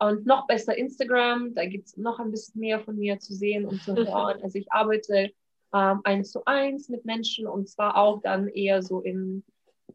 [0.00, 3.64] und noch besser Instagram, da gibt es noch ein bisschen mehr von mir zu sehen
[3.64, 4.42] und zu hören.
[4.42, 5.30] Also ich arbeite
[6.04, 9.44] eins zu eins mit Menschen und zwar auch dann eher so in,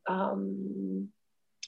[0.07, 1.13] ähm,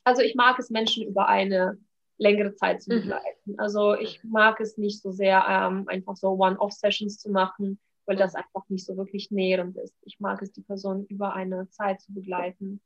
[0.03, 1.77] also ich mag es, Menschen über eine
[2.17, 3.01] längere Zeit zu mhm.
[3.01, 3.51] begleiten.
[3.51, 3.59] Mhm.
[3.59, 8.35] Also ich mag es nicht so sehr, ähm, einfach so One-Off-Sessions zu machen, weil das
[8.35, 9.95] einfach nicht so wirklich nährend ist.
[10.01, 12.81] Ich mag es, die Person über eine Zeit zu begleiten.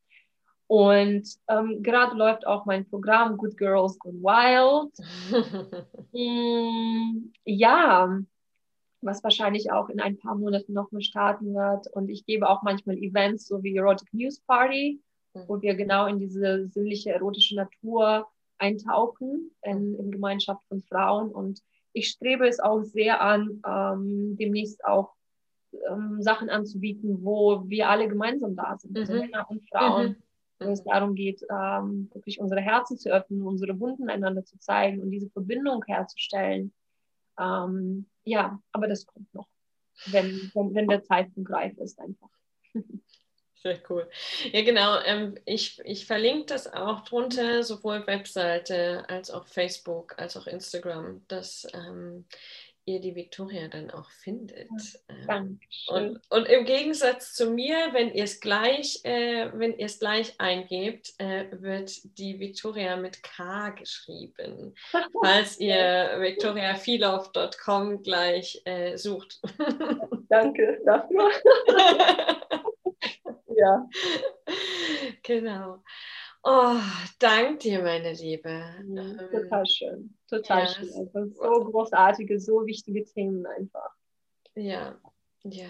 [0.67, 4.93] Und ähm, gerade läuft auch mein Programm Good Girls, Good Wild.
[6.11, 8.19] mm, ja,
[9.01, 11.87] was wahrscheinlich auch in ein paar Monaten nochmal starten wird.
[11.93, 15.01] Und ich gebe auch manchmal Events, so wie Erotic News Party,
[15.33, 15.43] mhm.
[15.47, 18.27] wo wir genau in diese sinnliche, erotische Natur
[18.57, 21.31] eintauchen, in, in Gemeinschaft von Frauen.
[21.31, 21.61] Und
[21.93, 25.13] ich strebe es auch sehr an, ähm, demnächst auch
[25.89, 29.19] ähm, Sachen anzubieten, wo wir alle gemeinsam da sind, also mhm.
[29.19, 30.09] Männer und Frauen.
[30.09, 30.15] Mhm.
[30.59, 35.03] Wo es darum geht, ähm, wirklich unsere Herzen zu öffnen, unsere Wunden einander zu zeigen
[35.03, 36.73] und diese Verbindung herzustellen.
[37.39, 39.47] Ähm, ja, aber das kommt noch,
[40.07, 42.29] wenn, wenn, wenn der Zeitpunkt reif ist einfach.
[43.55, 44.07] Sehr cool.
[44.51, 44.99] Ja, genau.
[45.01, 51.25] Ähm, ich, ich verlinke das auch drunter, sowohl Webseite als auch Facebook, als auch Instagram,
[51.27, 52.25] dass ähm,
[52.87, 54.69] ihr die Victoria dann auch findet.
[55.27, 59.99] Ähm, und, und, im Gegensatz zu mir, wenn ihr es gleich, äh, wenn ihr es
[59.99, 64.73] gleich eingebt, äh, wird die Victoria mit K geschrieben,
[65.21, 69.41] falls ihr victoriafilov.com gleich äh, sucht.
[70.29, 71.29] Danke dafür.
[73.57, 73.89] ja.
[75.23, 75.83] Genau.
[76.43, 76.77] Oh,
[77.19, 78.63] dank dir, meine Liebe.
[78.81, 80.16] Mhm, total schön.
[80.29, 80.89] Total ja, schön.
[80.93, 83.91] Also so großartige, so wichtige Themen einfach.
[84.55, 84.99] Ja,
[85.43, 85.69] ja.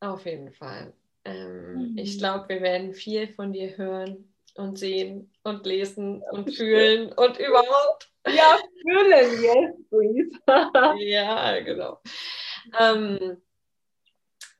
[0.00, 0.92] Auf jeden Fall.
[1.24, 1.98] Ähm, mhm.
[1.98, 7.38] Ich glaube, wir werden viel von dir hören und sehen und lesen und fühlen und
[7.38, 8.12] überhaupt.
[8.26, 11.02] Ja, fühlen, yes, please.
[11.02, 11.98] ja, genau.
[12.78, 13.40] Ähm,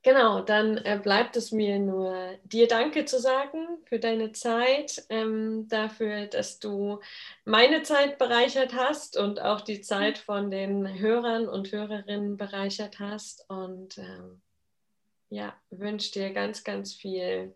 [0.06, 5.66] Genau, dann äh, bleibt es mir nur dir Danke zu sagen für deine Zeit, ähm,
[5.68, 7.00] dafür, dass du
[7.44, 13.50] meine Zeit bereichert hast und auch die Zeit von den Hörern und Hörerinnen bereichert hast.
[13.50, 14.40] Und ähm,
[15.28, 17.52] ja, wünsche dir ganz, ganz viel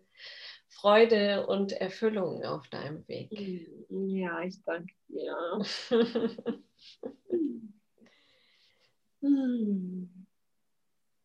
[0.67, 3.31] Freude und Erfüllung auf deinem Weg.
[3.87, 5.63] Ja, ich danke dir.
[9.21, 10.20] hm.